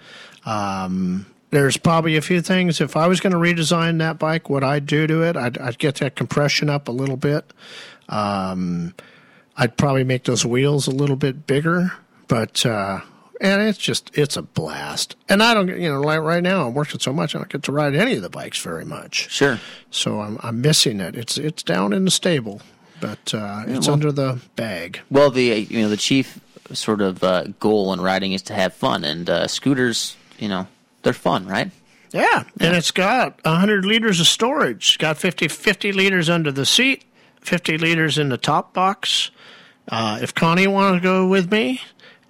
[0.47, 2.81] Um, there's probably a few things.
[2.81, 5.79] If I was going to redesign that bike, what I'd do to it, I'd, I'd
[5.79, 7.53] get that compression up a little bit.
[8.09, 8.95] Um,
[9.57, 11.93] I'd probably make those wheels a little bit bigger,
[12.29, 13.01] but uh,
[13.41, 15.17] and it's just it's a blast.
[15.29, 17.63] And I don't, you know, like right now I'm working so much I don't get
[17.65, 19.31] to ride any of the bikes very much.
[19.31, 19.59] sure.
[19.91, 21.17] So I'm I'm missing it.
[21.17, 22.61] It's it's down in the stable,
[23.01, 25.01] but uh, it's well- under the bag.
[25.11, 26.41] Well, the you know the chief
[26.73, 30.69] sort of uh, goal in riding is to have fun, and uh, scooters, you know,
[31.03, 31.71] they're fun, right?
[32.13, 34.89] Yeah, and it's got 100 liters of storage.
[34.91, 37.05] It's got 50, 50 liters under the seat,
[37.41, 39.31] 50 liters in the top box.
[39.89, 41.81] Uh, if Connie wants to go with me,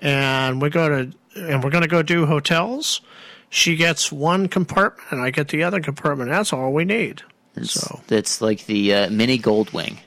[0.01, 3.01] and we go to, and we're going to go do hotels,
[3.49, 6.31] she gets one compartment, and I get the other compartment.
[6.31, 7.23] That's all we need.
[7.63, 9.99] So, It's like the uh, mini Goldwing.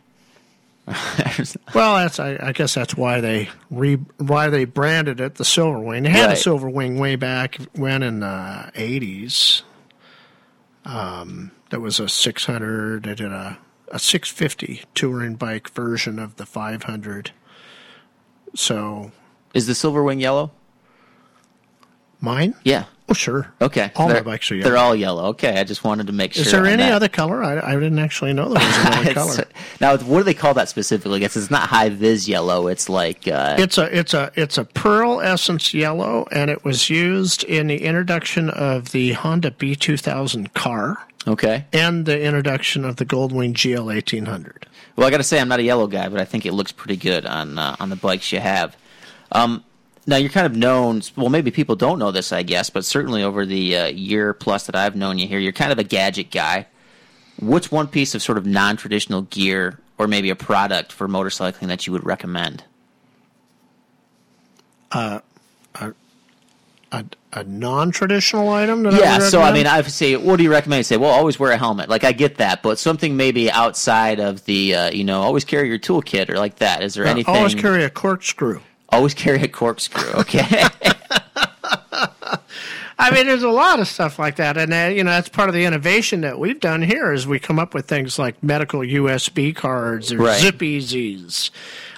[1.74, 5.80] well, that's I, I guess that's why they re why they branded it the Silver
[5.80, 6.04] Wing.
[6.04, 9.64] They had a Silver Wing way back when in the eighties.
[10.84, 13.08] Um, that was a 600.
[13.08, 13.58] I did a
[13.94, 17.32] a 650 touring bike version of the 500.
[18.56, 19.12] So
[19.54, 20.52] Is the Silver Wing yellow?
[22.20, 22.56] mine?
[22.64, 22.86] Yeah.
[23.10, 23.54] Oh, sure.
[23.62, 23.92] Okay.
[23.98, 24.70] All my They're- bikes are yellow.
[24.70, 25.26] They're all yellow.
[25.32, 26.44] Okay, I just wanted to make sure.
[26.46, 26.94] Is there any that.
[26.94, 27.44] other color?
[27.44, 29.44] I, I didn't actually know there was another color.
[29.82, 31.18] Now, what do they call that specifically?
[31.18, 32.68] I guess it's not high vis yellow.
[32.68, 36.90] It's like uh, It's a it's a it's a pearl essence yellow, and it was
[36.90, 41.66] used in the introduction of the Honda B2000 car okay.
[41.74, 44.66] and the introduction of the Goldwing GL 1800.
[44.96, 46.72] Well, I got to say, I'm not a yellow guy, but I think it looks
[46.72, 48.78] pretty good on uh, on the bikes you have.
[49.34, 49.64] Um,
[50.06, 51.02] now you're kind of known.
[51.16, 54.66] Well, maybe people don't know this, I guess, but certainly over the uh, year plus
[54.68, 56.68] that I've known you here, you're kind of a gadget guy.
[57.40, 61.88] What's one piece of sort of non-traditional gear, or maybe a product for motorcycling that
[61.88, 62.64] you would recommend?
[64.92, 65.22] A,
[67.34, 68.84] a non-traditional item.
[68.84, 70.80] That Yeah, I so I mean, I say, what do you recommend?
[70.80, 71.90] You say, well, always wear a helmet.
[71.90, 75.68] Like I get that, but something maybe outside of the, uh, you know, always carry
[75.68, 76.84] your toolkit or like that.
[76.84, 77.36] Is there anything?
[77.36, 78.62] always carry a corkscrew.
[78.94, 80.12] Always carry a corkscrew.
[80.22, 80.64] Okay.
[83.00, 85.50] I mean, there's a lot of stuff like that, and uh, you know that's part
[85.50, 88.82] of the innovation that we've done here is we come up with things like medical
[88.82, 90.40] USB cards or Right.
[90.40, 91.50] Zip Easies,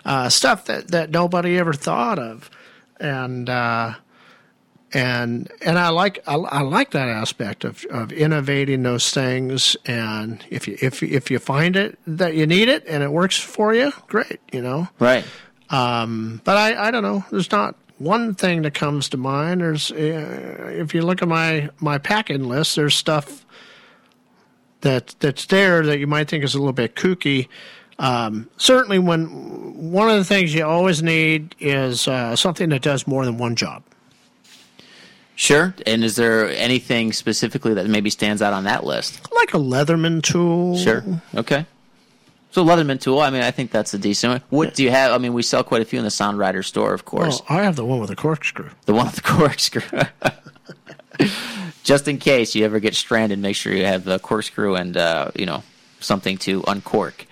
[0.06, 2.50] uh, stuff that that nobody ever thought of,
[3.00, 3.96] and uh,
[4.94, 10.44] and and I like I, I like that aspect of, of innovating those things, and
[10.50, 13.38] if you if you- if you find it that you need it and it works
[13.38, 14.88] for you, great, you know.
[14.98, 15.26] right.
[15.70, 17.26] But I, I don't know.
[17.32, 19.62] There's not one thing that comes to mind.
[19.62, 23.46] There's, uh, if you look at my my packing list, there's stuff
[24.82, 27.48] that that's there that you might think is a little bit kooky.
[27.98, 33.08] Um, certainly, when one of the things you always need is uh, something that does
[33.08, 33.84] more than one job.
[35.38, 35.74] Sure.
[35.86, 39.20] And is there anything specifically that maybe stands out on that list?
[39.34, 40.78] Like a Leatherman tool.
[40.78, 41.04] Sure.
[41.36, 41.66] Okay.
[42.56, 43.20] So Leatherman tool.
[43.20, 44.42] I mean, I think that's a decent one.
[44.50, 45.12] What do you have?
[45.12, 47.42] I mean, we sell quite a few in the Sound Rider store, of course.
[47.50, 48.70] Well, I have the one with the corkscrew.
[48.86, 49.22] The one with the
[51.20, 51.28] corkscrew.
[51.84, 55.32] Just in case you ever get stranded, make sure you have the corkscrew and uh,
[55.36, 55.64] you know
[56.00, 57.26] something to uncork.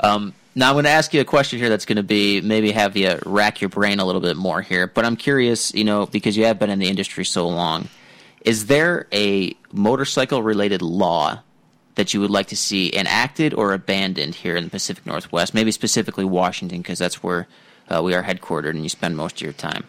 [0.00, 2.70] Um, now I'm going to ask you a question here that's going to be maybe
[2.72, 4.86] have you rack your brain a little bit more here.
[4.86, 7.88] But I'm curious, you know, because you have been in the industry so long,
[8.42, 11.40] is there a motorcycle related law
[11.96, 15.52] that you would like to see enacted or abandoned here in the Pacific Northwest?
[15.52, 17.48] Maybe specifically Washington, because that's where
[17.88, 19.84] uh, we are headquartered and you spend most of your time.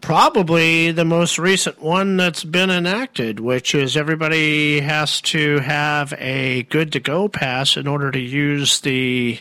[0.00, 6.62] Probably the most recent one that's been enacted, which is everybody has to have a
[6.64, 9.40] good to go pass in order to use the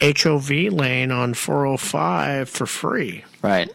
[0.00, 3.24] HOV lane on 405 for free.
[3.42, 3.70] Right.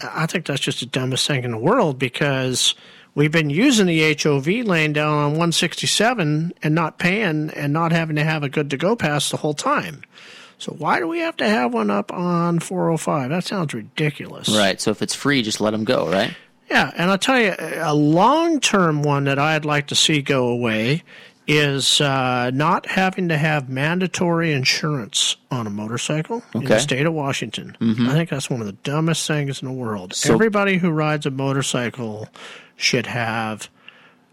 [0.00, 2.74] I think that's just the dumbest thing in the world because
[3.14, 8.16] we've been using the HOV lane down on 167 and not paying and not having
[8.16, 10.02] to have a good to go pass the whole time.
[10.58, 13.30] So why do we have to have one up on 405?
[13.30, 14.48] That sounds ridiculous.
[14.48, 14.80] Right.
[14.80, 16.34] So if it's free, just let them go, right?
[16.70, 20.46] Yeah, and I'll tell you, a long term one that I'd like to see go
[20.48, 21.02] away
[21.48, 27.12] is uh, not having to have mandatory insurance on a motorcycle in the state of
[27.12, 27.76] Washington.
[27.80, 30.14] I think that's one of the dumbest things in the world.
[30.14, 32.28] So- Everybody who rides a motorcycle
[32.82, 33.68] should have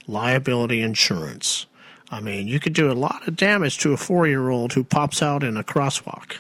[0.08, 1.66] liability insurance.
[2.12, 4.84] I mean, you could do a lot of damage to a four year old who
[4.84, 6.38] pops out in a crosswalk.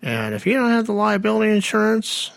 [0.00, 2.30] And if you don't have the liability insurance,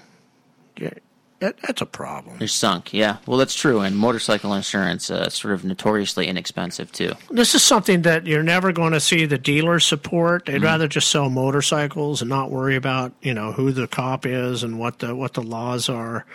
[0.78, 0.92] yeah,
[1.40, 2.38] that, that's a problem.
[2.40, 2.94] You're sunk.
[2.94, 3.18] Yeah.
[3.28, 3.82] Well, that's true.
[3.82, 7.14] And motorcycle insurance, uh, sort of notoriously inexpensive too.
[7.30, 10.46] this is something that you're never going to see the dealers support.
[10.46, 14.64] They'd rather just sell motorcycles and not worry about you know who the cop is
[14.64, 16.26] and what the what the laws are.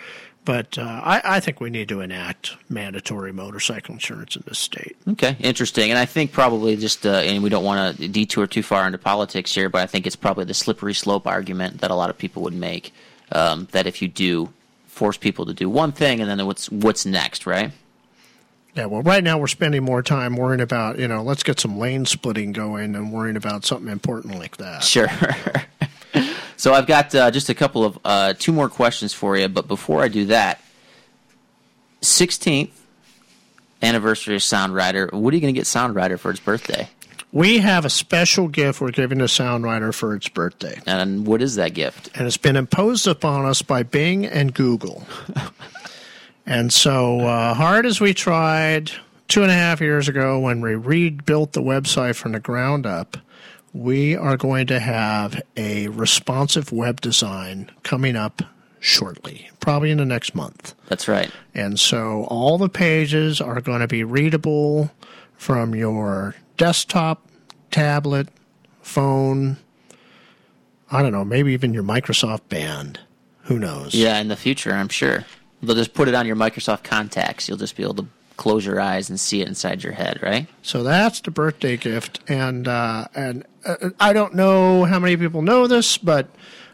[0.43, 4.97] But uh, I, I think we need to enact mandatory motorcycle insurance in this state.
[5.07, 5.91] Okay, interesting.
[5.91, 8.97] And I think probably just, uh, and we don't want to detour too far into
[8.97, 12.17] politics here, but I think it's probably the slippery slope argument that a lot of
[12.17, 12.93] people would make.
[13.33, 14.51] Um, that if you do
[14.87, 17.71] force people to do one thing, and then what's what's next, right?
[18.75, 21.77] Yeah, well, right now we're spending more time worrying about you know let's get some
[21.77, 24.83] lane splitting going and worrying about something important like that.
[24.83, 25.07] Sure.
[26.61, 29.67] so I've got uh, just a couple of uh, two more questions for you, but
[29.67, 30.61] before I do that,
[32.01, 32.79] sixteenth
[33.81, 35.09] anniversary of Sound Rider.
[35.11, 36.87] What are you going to get Sound Rider for its birthday?
[37.31, 40.79] We have a special gift we're giving to Sound Rider for its birthday.
[40.85, 42.11] And what is that gift?
[42.13, 45.03] and it's been imposed upon us by Bing and Google.
[46.45, 48.91] and so, uh, hard as we tried
[49.27, 53.17] two and a half years ago when we rebuilt the website from the ground up,
[53.73, 58.41] we are going to have a responsive web design coming up
[58.79, 60.73] shortly, probably in the next month.
[60.87, 61.31] That's right.
[61.53, 64.91] And so all the pages are going to be readable
[65.35, 67.25] from your desktop,
[67.69, 68.27] tablet,
[68.81, 69.57] phone,
[70.91, 72.99] I don't know, maybe even your Microsoft Band.
[73.43, 73.95] Who knows?
[73.95, 75.25] Yeah, in the future, I'm sure.
[75.63, 77.47] They'll just put it on your Microsoft contacts.
[77.47, 78.07] You'll just be able to
[78.41, 80.47] close your eyes and see it inside your head, right?
[80.63, 85.43] So that's the birthday gift, and uh, and uh, I don't know how many people
[85.43, 86.27] know this, but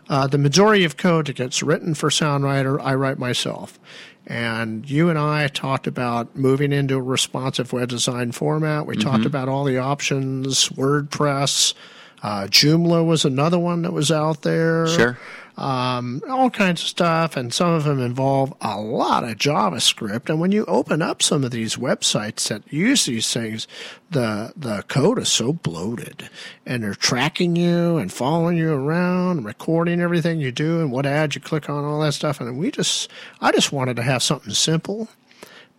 [0.07, 3.77] uh, the majority of code that gets written for Sound Rider, I write myself.
[4.25, 8.85] And you and I talked about moving into a responsive web design format.
[8.85, 11.73] We talked about all the options, WordPress.
[12.21, 14.87] Uh, Joomla was another one that was out there.
[14.87, 15.17] Sure.
[15.57, 20.29] Um, all kinds of stuff, and some of them involve a lot of JavaScript.
[20.29, 23.67] And when you open up some of these websites that use these things,
[24.11, 26.29] the the code is so bloated,
[26.65, 31.33] and they're tracking you and following you around, recording everything you do and what ads
[31.33, 32.39] you click on, all that stuff.
[32.39, 33.09] And we just,
[33.41, 35.09] I just wanted to have something simple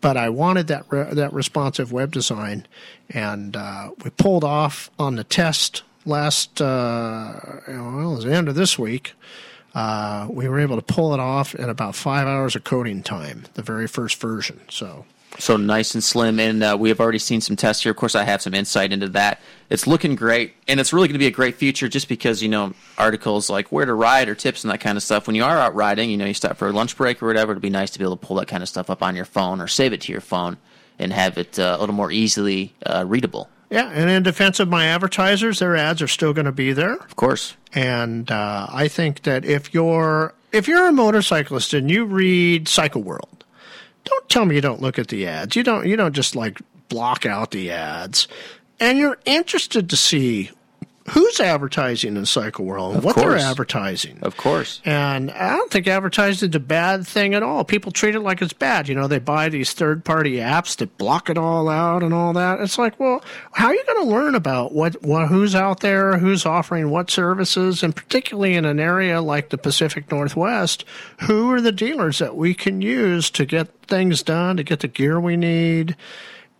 [0.00, 2.66] but I wanted that re- that responsive web design,
[3.10, 7.34] and uh, we pulled off on the test last uh,
[7.66, 9.14] well, it was the end of this week.
[9.74, 13.44] Uh, we were able to pull it off in about five hours of coding time,
[13.54, 14.60] the very first version.
[14.70, 15.04] So
[15.38, 17.90] So nice and slim, and uh, we have already seen some tests here.
[17.90, 19.40] Of course, I have some insight into that.
[19.68, 22.48] It's looking great, and it's really going to be a great feature just because you
[22.48, 25.26] know articles like where to ride or tips and that kind of stuff.
[25.26, 27.52] When you are out riding, you know you stop for a lunch break or whatever.
[27.52, 29.26] It'd be nice to be able to pull that kind of stuff up on your
[29.26, 30.56] phone or save it to your phone
[30.98, 33.48] and have it uh, a little more easily uh, readable.
[33.70, 36.94] Yeah, and in defense of my advertisers, their ads are still going to be there.
[36.94, 42.04] Of course, And uh, I think that if you're if you're a motorcyclist and you
[42.06, 43.44] read Cycle World,
[44.04, 45.56] don't tell me you don't look at the ads.
[45.56, 48.28] You don't you don't just like block out the ads.
[48.80, 50.50] And you're interested to see
[51.10, 54.18] who's advertising in Cycle World, and what they're advertising.
[54.22, 54.80] of course.
[54.84, 57.64] And I don't think advertising is a bad thing at all.
[57.64, 58.88] People treat it like it's bad.
[58.88, 62.32] You know, they buy these third party apps that block it all out and all
[62.34, 62.60] that.
[62.60, 66.18] It's like, well, how are you going to learn about what, what who's out there,
[66.18, 70.84] who's offering what services, and particularly in an area like the Pacific Northwest,
[71.22, 74.88] who are the dealers that we can use to get things done, to get the
[74.88, 75.96] gear we need,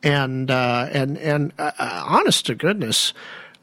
[0.02, 3.12] and uh, and and uh, uh, honest to goodness,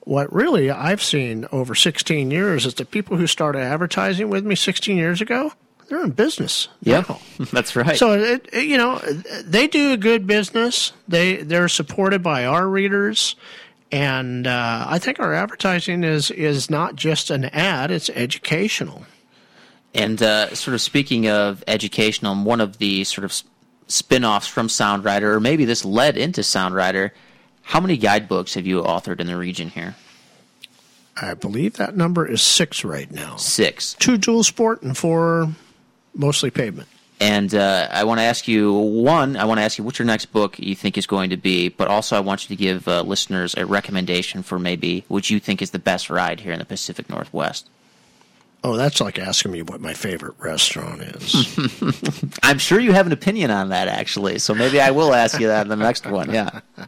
[0.06, 4.56] what really I've seen over 16 years is the people who started advertising with me
[4.56, 5.52] 16 years ago,
[5.88, 6.68] they're in business.
[6.84, 7.20] Now.
[7.52, 7.98] that's right.
[7.98, 8.98] So it, it- you know
[9.44, 10.94] they do a good business.
[11.08, 13.36] They they're supported by our readers,
[13.92, 19.06] and uh, I think our advertising is is not just an ad; it's educational.
[19.94, 23.34] And uh, sort of speaking of educational, one of the sort of
[23.88, 27.14] spin-offs from Sound Rider, or maybe this led into Sound Rider,
[27.66, 29.96] how many guidebooks have you authored in the region here?
[31.18, 33.38] I believe that number is six right now.
[33.38, 33.96] Six.
[33.96, 35.50] Two dual sport and four
[36.14, 36.88] mostly pavement.
[37.20, 39.38] And uh, I want to ask you one.
[39.38, 41.70] I want to ask you what your next book you think is going to be,
[41.70, 45.40] but also I want you to give uh, listeners a recommendation for maybe what you
[45.40, 47.68] think is the best ride here in the Pacific Northwest.
[48.66, 52.36] Oh, that's like asking me what my favorite restaurant is.
[52.44, 54.40] I'm sure you have an opinion on that, actually.
[54.40, 56.34] So maybe I will ask you that in the next one.
[56.34, 56.62] Yeah.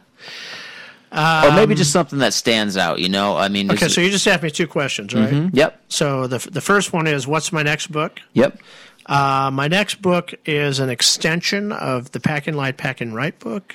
[1.12, 2.98] or maybe just something that stands out.
[3.00, 5.50] You know, I mean, okay, so you just asked me two questions, right?
[5.52, 8.20] yep, So the the first one is what's my next book?
[8.32, 8.58] yep.
[9.06, 13.38] Uh, my next book is an extension of the Pack and Light, Pack and Right
[13.38, 13.74] book,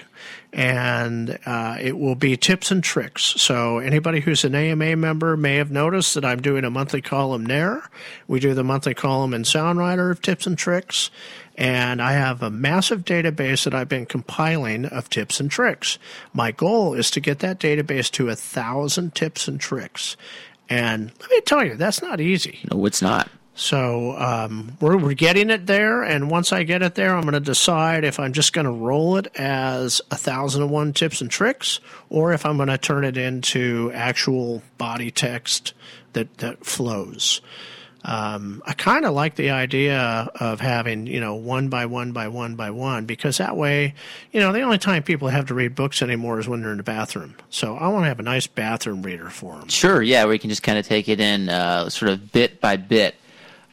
[0.52, 3.24] and uh, it will be tips and tricks.
[3.42, 7.46] So anybody who's an AMA member may have noticed that I'm doing a monthly column
[7.46, 7.90] there.
[8.28, 11.10] We do the monthly column in Sound Rider of tips and tricks,
[11.56, 16.00] and I have a massive database that I've been compiling of tips and tricks.
[16.34, 20.18] My goal is to get that database to a thousand tips and tricks.
[20.70, 22.60] And let me tell you, that's not easy.
[22.72, 23.30] No, it's not.
[23.56, 27.34] So um, we're, we're getting it there, and once I get it there, I'm going
[27.34, 31.22] to decide if I'm just going to roll it as a thousand and one tips
[31.22, 31.80] and tricks,
[32.10, 35.74] or if I'm going to turn it into actual body text
[36.14, 37.42] that that flows.
[38.06, 42.28] Um, I kind of like the idea of having you know one by one by
[42.28, 43.94] one by one because that way,
[44.32, 46.78] you know, the only time people have to read books anymore is when they're in
[46.78, 47.36] the bathroom.
[47.50, 49.70] So I want to have a nice bathroom reader for them.
[49.70, 52.60] Sure, yeah, where you can just kind of take it in, uh, sort of bit
[52.60, 53.16] by bit.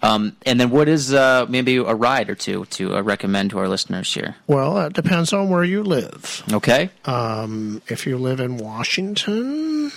[0.02, 3.58] Um, and then, what is uh, maybe a ride or two to uh, recommend to
[3.58, 4.36] our listeners here?
[4.46, 6.42] Well, it depends on where you live.
[6.50, 9.92] Okay, if you live in Washington,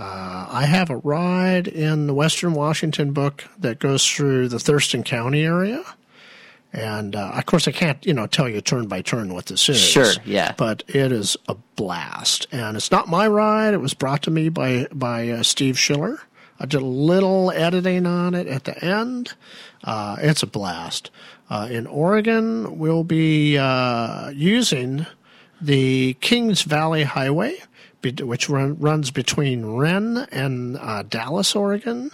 [0.00, 5.02] uh, I have a ride in the Western Washington book that goes through the Thurston
[5.02, 5.84] County area.
[6.72, 9.68] And uh, of course, I can't, you know, tell you turn by turn what this
[9.68, 9.80] is.
[9.80, 10.54] Sure, yeah.
[10.56, 13.74] But it is a blast, and it's not my ride.
[13.74, 16.20] It was brought to me by by uh, Steve Schiller
[16.60, 19.32] I did a little editing on it at the end.
[19.82, 21.10] Uh, it's a blast.
[21.48, 25.06] Uh, in Oregon, we'll be uh, using
[25.58, 27.56] the Kings Valley Highway,
[28.02, 32.12] which run, runs between Wren and uh, Dallas, Oregon.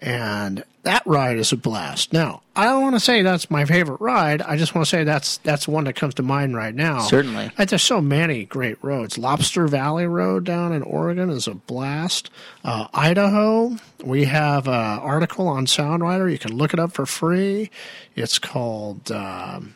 [0.00, 2.12] And that ride is a blast.
[2.12, 4.42] Now, I don't want to say that's my favorite ride.
[4.42, 6.98] I just want to say that's that's one that comes to mind right now.
[7.00, 7.52] Certainly.
[7.56, 9.16] There's so many great roads.
[9.16, 12.28] Lobster Valley Road down in Oregon is a blast.
[12.64, 16.28] Uh, Idaho, we have an article on Sound Rider.
[16.28, 17.70] You can look it up for free.
[18.14, 19.10] It's called.
[19.10, 19.74] Um,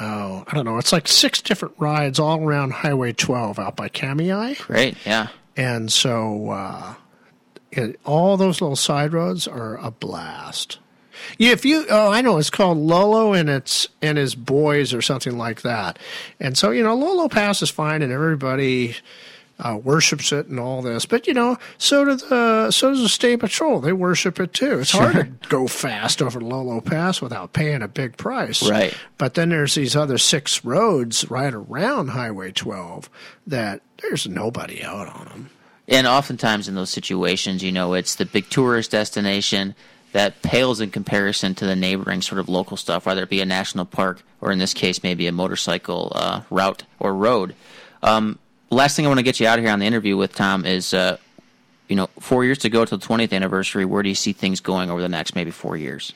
[0.00, 0.78] Oh, I don't know.
[0.78, 4.58] It's like six different rides all around Highway 12 out by Kamiah.
[4.66, 5.28] Great, yeah.
[5.56, 6.94] And so uh,
[7.70, 10.78] it, all those little side roads are a blast.
[11.38, 15.00] Yeah, if you oh I know it's called Lolo and it's and his boys or
[15.00, 15.98] something like that.
[16.40, 18.96] And so, you know, Lolo Pass is fine and everybody
[19.58, 21.06] uh, worships it and all this.
[21.06, 23.80] But you know, so do the so does the state patrol.
[23.80, 24.80] They worship it too.
[24.80, 28.68] It's hard to go fast over Lolo Pass without paying a big price.
[28.68, 28.94] Right.
[29.18, 33.08] But then there's these other six roads right around Highway 12
[33.46, 35.50] that there's nobody out on them.
[35.86, 39.74] And oftentimes in those situations, you know, it's the big tourist destination
[40.12, 43.44] that pales in comparison to the neighboring sort of local stuff, whether it be a
[43.44, 47.54] national park or in this case, maybe a motorcycle uh, route or road.
[48.02, 48.38] Um,
[48.70, 50.64] last thing I want to get you out of here on the interview with Tom
[50.64, 51.16] is, uh,
[51.88, 53.84] you know, four years to go to the 20th anniversary.
[53.84, 56.12] Where do you see things going over the next maybe four years?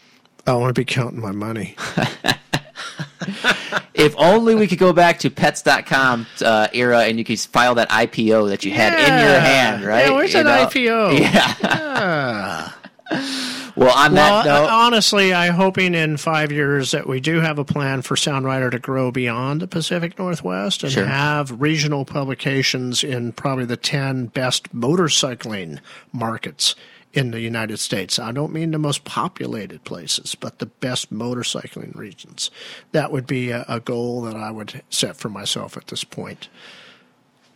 [0.47, 1.77] I want to be counting my money.
[3.99, 7.91] If only we could go back to pets.com uh, era and you could file that
[7.91, 10.07] IPO that you had in your hand, right?
[10.07, 10.81] Yeah, where's You that know?
[10.81, 11.19] IPO?
[13.11, 13.58] Yeah.
[13.79, 17.61] Well, on Well, that note, honestly, I'm hoping in five years that we do have
[17.61, 21.07] a plan for Sound Rider to grow beyond the Pacific Northwest and Sure.
[21.07, 25.79] have regional publications in probably the 10 best motorcycling
[26.13, 26.75] markets
[27.13, 28.19] in the United States.
[28.19, 32.51] I don't mean the most populated places, but the best motorcycling regions.
[32.91, 36.49] That would be a, a goal that I would set for myself at this point.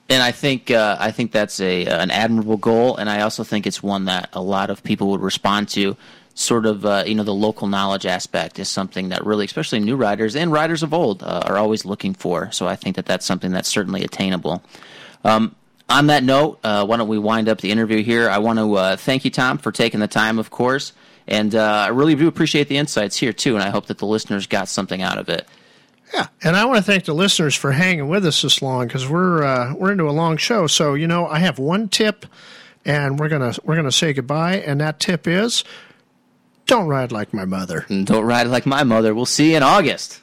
[0.08, 3.66] And I think uh, I think that's a an admirable goal, and I also think
[3.66, 5.96] it's one that a lot of people would respond to.
[6.34, 9.96] Sort of, uh, you know, the local knowledge aspect is something that really, especially new
[9.96, 12.50] riders and riders of old, uh, are always looking for.
[12.52, 14.62] So I think that that's something that's certainly attainable.
[15.24, 15.54] Um,
[15.90, 18.30] on that note, uh, why don't we wind up the interview here?
[18.30, 20.94] I want to uh, thank you, Tom, for taking the time, of course,
[21.26, 24.06] and uh, I really do appreciate the insights here too, and I hope that the
[24.06, 25.46] listeners got something out of it.
[26.12, 29.09] Yeah, and I want to thank the listeners for hanging with us this long because
[29.09, 30.66] we're uh, we're into a long show.
[30.66, 32.26] So you know, I have one tip,
[32.84, 34.56] and we're gonna we're gonna say goodbye.
[34.56, 35.64] And that tip is,
[36.66, 37.86] don't ride like my mother.
[37.89, 39.14] And don't ride like my mother.
[39.14, 40.20] We'll see you in August.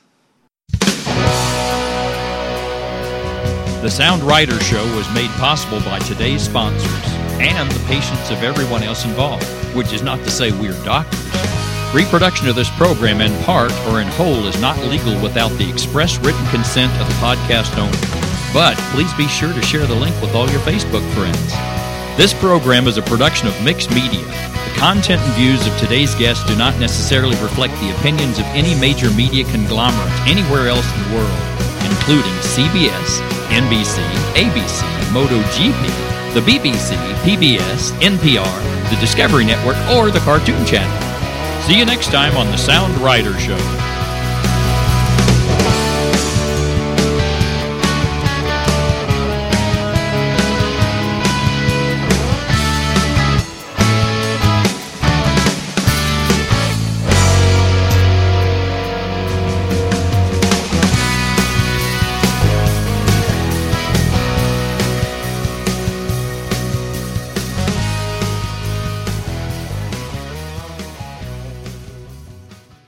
[3.81, 6.91] The Sound Rider Show was made possible by today's sponsors
[7.39, 11.58] and the patience of everyone else involved, which is not to say we're doctors.
[11.93, 16.19] Reproduction of this program in part or in whole is not legal without the express
[16.19, 17.97] written consent of the podcast owner.
[18.53, 21.49] But please be sure to share the link with all your Facebook friends.
[22.15, 24.21] This program is a production of Mixed Media.
[24.21, 28.79] The content and views of today's guests do not necessarily reflect the opinions of any
[28.79, 31.41] major media conglomerate anywhere else in the world,
[31.89, 33.17] including CBS,
[33.49, 33.97] NBC,
[34.37, 36.93] ABC, MotoGP, the BBC,
[37.25, 41.08] PBS, NPR, the Discovery Network, or the Cartoon Channel.
[41.69, 43.88] See you next time on the Sound Rider Show.